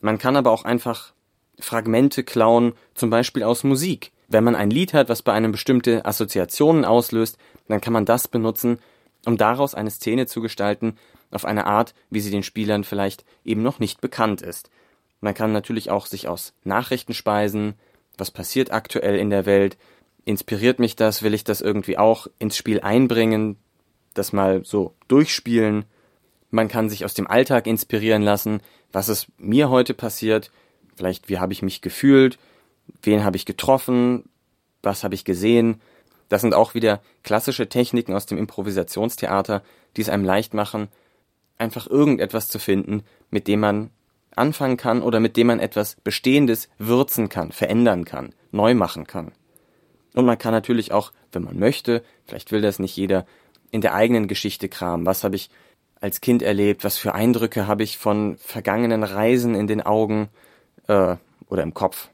Man 0.00 0.18
kann 0.18 0.36
aber 0.36 0.50
auch 0.50 0.64
einfach 0.64 1.12
Fragmente 1.58 2.24
klauen, 2.24 2.72
zum 2.94 3.10
Beispiel 3.10 3.42
aus 3.42 3.64
Musik. 3.64 4.12
Wenn 4.28 4.44
man 4.44 4.56
ein 4.56 4.70
Lied 4.70 4.94
hat, 4.94 5.08
was 5.08 5.22
bei 5.22 5.32
einem 5.32 5.52
bestimmte 5.52 6.06
Assoziationen 6.06 6.84
auslöst, 6.84 7.38
dann 7.68 7.80
kann 7.80 7.92
man 7.92 8.06
das 8.06 8.28
benutzen, 8.28 8.78
um 9.26 9.36
daraus 9.36 9.74
eine 9.74 9.90
Szene 9.90 10.26
zu 10.26 10.40
gestalten, 10.40 10.96
auf 11.30 11.44
eine 11.44 11.66
Art, 11.66 11.94
wie 12.10 12.20
sie 12.20 12.30
den 12.30 12.42
Spielern 12.42 12.84
vielleicht 12.84 13.24
eben 13.44 13.62
noch 13.62 13.78
nicht 13.78 14.00
bekannt 14.00 14.42
ist. 14.42 14.70
Man 15.20 15.34
kann 15.34 15.52
natürlich 15.52 15.90
auch 15.90 16.06
sich 16.06 16.28
aus 16.28 16.52
Nachrichten 16.64 17.14
speisen, 17.14 17.74
was 18.18 18.30
passiert 18.30 18.72
aktuell 18.72 19.16
in 19.16 19.30
der 19.30 19.46
Welt, 19.46 19.76
inspiriert 20.24 20.78
mich 20.78 20.96
das, 20.96 21.22
will 21.22 21.34
ich 21.34 21.44
das 21.44 21.60
irgendwie 21.60 21.98
auch 21.98 22.26
ins 22.38 22.56
Spiel 22.56 22.80
einbringen, 22.80 23.56
das 24.14 24.32
mal 24.32 24.64
so 24.64 24.94
durchspielen. 25.08 25.84
Man 26.50 26.68
kann 26.68 26.88
sich 26.88 27.04
aus 27.04 27.14
dem 27.14 27.26
Alltag 27.26 27.66
inspirieren 27.66 28.22
lassen, 28.22 28.60
was 28.92 29.08
ist 29.08 29.28
mir 29.38 29.70
heute 29.70 29.94
passiert, 29.94 30.50
vielleicht 30.96 31.28
wie 31.28 31.38
habe 31.38 31.52
ich 31.52 31.62
mich 31.62 31.80
gefühlt, 31.80 32.38
wen 33.02 33.24
habe 33.24 33.36
ich 33.36 33.46
getroffen, 33.46 34.24
was 34.82 35.04
habe 35.04 35.14
ich 35.14 35.24
gesehen. 35.24 35.80
Das 36.28 36.42
sind 36.42 36.54
auch 36.54 36.74
wieder 36.74 37.00
klassische 37.22 37.68
Techniken 37.68 38.14
aus 38.14 38.26
dem 38.26 38.38
Improvisationstheater, 38.38 39.62
die 39.96 40.02
es 40.02 40.08
einem 40.08 40.24
leicht 40.24 40.54
machen, 40.54 40.88
einfach 41.58 41.86
irgendetwas 41.86 42.48
zu 42.48 42.58
finden, 42.58 43.02
mit 43.30 43.48
dem 43.48 43.60
man 43.60 43.90
anfangen 44.34 44.76
kann 44.76 45.02
oder 45.02 45.20
mit 45.20 45.36
dem 45.36 45.48
man 45.48 45.60
etwas 45.60 45.96
Bestehendes 46.02 46.68
würzen 46.78 47.28
kann, 47.28 47.52
verändern 47.52 48.04
kann, 48.04 48.34
neu 48.50 48.74
machen 48.74 49.06
kann. 49.06 49.32
Und 50.14 50.26
man 50.26 50.38
kann 50.38 50.52
natürlich 50.52 50.92
auch, 50.92 51.12
wenn 51.32 51.44
man 51.44 51.58
möchte, 51.58 52.02
vielleicht 52.26 52.52
will 52.52 52.60
das 52.60 52.78
nicht 52.78 52.96
jeder, 52.96 53.26
in 53.72 53.80
der 53.80 53.94
eigenen 53.94 54.28
Geschichte 54.28 54.68
kramen. 54.68 55.04
Was 55.04 55.24
habe 55.24 55.34
ich 55.34 55.50
als 56.00 56.20
Kind 56.20 56.42
erlebt? 56.42 56.84
Was 56.84 56.98
für 56.98 57.14
Eindrücke 57.14 57.66
habe 57.66 57.82
ich 57.82 57.98
von 57.98 58.36
vergangenen 58.36 59.02
Reisen 59.02 59.56
in 59.56 59.66
den 59.66 59.82
Augen 59.82 60.28
äh, 60.86 61.16
oder 61.48 61.62
im 61.64 61.74
Kopf? 61.74 62.08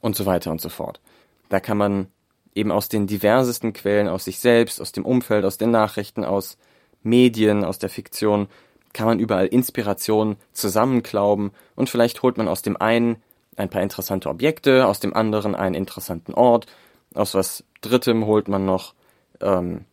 Und 0.00 0.14
so 0.14 0.26
weiter 0.26 0.52
und 0.52 0.60
so 0.60 0.68
fort. 0.68 1.00
Da 1.48 1.58
kann 1.58 1.76
man 1.76 2.06
eben 2.54 2.70
aus 2.70 2.88
den 2.88 3.08
diversesten 3.08 3.72
Quellen, 3.72 4.06
aus 4.06 4.24
sich 4.24 4.38
selbst, 4.38 4.80
aus 4.80 4.92
dem 4.92 5.04
Umfeld, 5.04 5.44
aus 5.44 5.58
den 5.58 5.72
Nachrichten, 5.72 6.24
aus 6.24 6.56
Medien, 7.02 7.64
aus 7.64 7.78
der 7.78 7.88
Fiktion, 7.88 8.48
kann 8.92 9.06
man 9.06 9.18
überall 9.18 9.46
Inspiration 9.46 10.36
zusammenklauben 10.52 11.52
und 11.74 11.90
vielleicht 11.90 12.22
holt 12.22 12.36
man 12.38 12.48
aus 12.48 12.62
dem 12.62 12.76
einen 12.76 13.16
ein 13.56 13.70
paar 13.70 13.82
interessante 13.82 14.28
Objekte, 14.28 14.86
aus 14.86 15.00
dem 15.00 15.14
anderen 15.14 15.54
einen 15.54 15.74
interessanten 15.74 16.34
Ort, 16.34 16.66
aus 17.14 17.34
was 17.34 17.64
Drittem 17.80 18.26
holt 18.26 18.48
man 18.48 18.64
noch 18.64 18.94
ähm, 19.40 19.84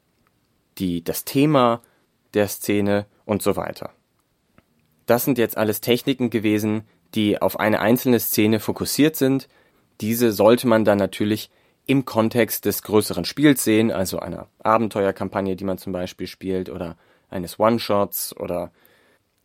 die, 0.77 1.03
das 1.03 1.25
Thema 1.25 1.81
der 2.33 2.47
Szene 2.47 3.05
und 3.25 3.41
so 3.41 3.55
weiter. 3.55 3.91
Das 5.05 5.25
sind 5.25 5.37
jetzt 5.37 5.57
alles 5.57 5.81
Techniken 5.81 6.29
gewesen, 6.29 6.83
die 7.13 7.41
auf 7.41 7.59
eine 7.59 7.79
einzelne 7.79 8.19
Szene 8.19 8.59
fokussiert 8.59 9.15
sind. 9.15 9.47
Diese 10.01 10.31
sollte 10.31 10.67
man 10.67 10.83
dann 10.83 10.97
natürlich 10.97 11.49
im 11.85 12.05
Kontext 12.05 12.65
des 12.65 12.81
größeren 12.81 13.25
Spiels 13.25 13.63
sehen, 13.63 13.91
also 13.91 14.19
einer 14.19 14.47
Abenteuerkampagne, 14.63 15.55
die 15.55 15.63
man 15.63 15.77
zum 15.77 15.93
Beispiel 15.93 16.27
spielt, 16.27 16.69
oder 16.69 16.97
eines 17.29 17.59
One-Shots 17.59 18.35
oder 18.37 18.71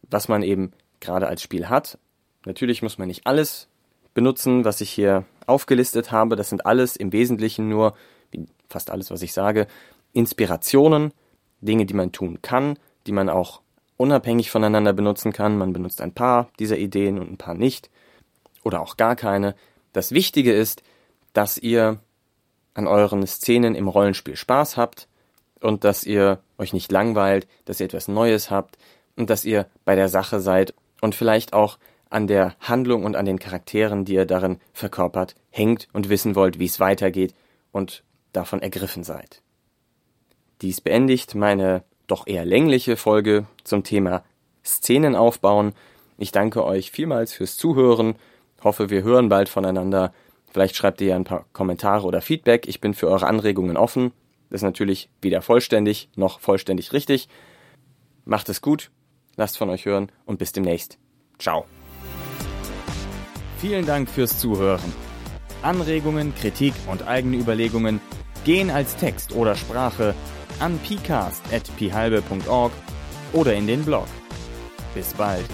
was 0.03 0.29
man 0.29 0.43
eben 0.43 0.73
gerade 1.01 1.29
als 1.29 1.43
Spiel 1.43 1.69
hat. 1.69 1.99
Natürlich 2.47 2.83
muss 2.83 2.99
man 2.99 3.09
nicht 3.09 3.27
alles 3.27 3.69
benutzen, 4.15 4.65
was 4.65 4.81
ich 4.81 4.91
hier 4.91 5.25
aufgelistet 5.47 6.11
habe. 6.11 6.37
Das 6.37 6.49
sind 6.49 6.67
alles 6.67 6.97
im 6.97 7.13
Wesentlichen 7.13 7.69
nur, 7.69 7.95
wie 8.31 8.47
fast 8.69 8.91
alles, 8.91 9.11
was 9.11 9.23
ich 9.23 9.33
sage, 9.33 9.67
Inspirationen, 10.13 11.13
Dinge, 11.61 11.87
die 11.87 11.95
man 11.95 12.13
tun 12.13 12.41
kann, 12.43 12.79
die 13.07 13.13
man 13.13 13.29
auch 13.29 13.61
unabhängig 13.97 14.51
voneinander 14.51 14.93
benutzen 14.93 15.33
kann. 15.33 15.59
Man 15.59 15.73
benutzt 15.73 16.01
ein 16.01 16.13
paar 16.13 16.49
dieser 16.59 16.79
Ideen 16.79 17.19
und 17.19 17.31
ein 17.31 17.37
paar 17.37 17.55
nicht. 17.55 17.91
Oder 18.65 18.81
auch 18.81 18.97
gar 18.97 19.17
keine. 19.17 19.55
Das 19.93 20.13
Wichtige 20.13 20.53
ist, 20.53 20.83
dass 21.33 21.59
ihr 21.59 21.99
an 22.75 22.87
euren 22.87 23.27
Szenen 23.27 23.75
im 23.75 23.89
Rollenspiel 23.89 24.37
Spaß 24.37 24.77
habt 24.77 25.09
und 25.61 25.85
dass 25.85 26.05
ihr 26.05 26.41
euch 26.59 26.73
nicht 26.73 26.91
langweilt, 26.91 27.47
dass 27.65 27.81
ihr 27.81 27.87
etwas 27.87 28.09
Neues 28.09 28.51
habt 28.51 28.79
und 29.17 29.31
dass 29.31 29.45
ihr 29.45 29.67
bei 29.85 29.95
der 29.95 30.09
Sache 30.09 30.41
seid 30.41 30.75
und 31.01 31.15
vielleicht 31.15 31.53
auch 31.53 31.79
an 32.09 32.27
der 32.27 32.57
Handlung 32.61 33.05
und 33.05 33.17
an 33.17 33.25
den 33.25 33.39
Charakteren, 33.39 34.05
die 34.05 34.15
ihr 34.15 34.27
darin 34.27 34.59
verkörpert, 34.73 35.35
hängt 35.51 35.89
und 35.93 36.09
wissen 36.09 36.35
wollt, 36.35 36.59
wie 36.59 36.67
es 36.67 36.81
weitergeht 36.81 37.35
und 37.71 38.03
davon 38.33 38.63
ergriffen 38.63 39.05
seid. 39.05 39.43
Dies 40.63 40.81
beendigt 40.81 41.35
meine 41.35 41.85
doch 42.07 42.27
eher 42.27 42.45
längliche 42.45 42.97
Folge 42.97 43.47
zum 43.65 43.83
Thema 43.83 44.23
Szenen 44.65 45.17
aufbauen. 45.17 45.73
Ich 46.19 46.33
danke 46.33 46.65
euch 46.65 46.91
vielmals 46.91 47.33
fürs 47.33 47.57
Zuhören, 47.57 48.17
hoffe, 48.63 48.91
wir 48.91 49.03
hören 49.03 49.29
bald 49.29 49.49
voneinander. 49.49 50.13
Vielleicht 50.53 50.77
schreibt 50.77 51.01
ihr 51.01 51.09
ja 51.09 51.17
ein 51.17 51.25
paar 51.25 51.47
Kommentare 51.53 52.07
oder 52.07 52.21
Feedback. 52.21 52.69
Ich 52.69 52.81
bin 52.81 52.93
für 52.93 53.09
eure 53.09 53.27
Anregungen 53.27 53.77
offen. 53.77 54.13
Das 54.51 54.59
ist 54.59 54.65
natürlich 54.65 55.09
weder 55.23 55.41
vollständig 55.41 56.11
noch 56.17 56.41
vollständig 56.41 56.93
richtig. 56.93 57.29
Macht 58.25 58.49
es 58.49 58.61
gut, 58.61 58.91
lasst 59.37 59.57
von 59.57 59.71
euch 59.71 59.87
hören 59.87 60.13
und 60.27 60.39
bis 60.39 60.53
demnächst. 60.53 60.99
Ciao. 61.39 61.65
Vielen 63.59 63.87
Dank 63.87 64.11
fürs 64.11 64.39
Zuhören. 64.39 64.93
Anregungen, 65.63 66.35
Kritik 66.35 66.75
und 66.91 67.07
eigene 67.07 67.37
Überlegungen 67.37 68.01
gehen 68.45 68.71
als 68.71 68.97
Text 68.97 69.35
oder 69.35 69.55
Sprache 69.55 70.15
an 70.61 70.79
pcast.phalbe.org 70.79 72.73
oder 73.33 73.55
in 73.55 73.67
den 73.67 73.85
Blog. 73.85 74.07
Bis 74.95 75.15
bald. 75.15 75.47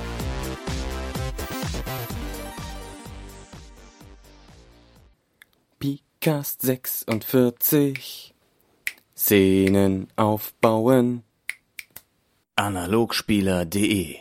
Picast 5.78 6.62
46 6.62 8.34
Szenen 9.16 10.08
aufbauen. 10.16 11.22
Analogspieler.de 12.56 14.16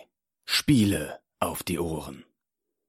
Spiele 0.46 1.20
auf 1.40 1.64
die 1.64 1.80
Ohren. 1.80 2.25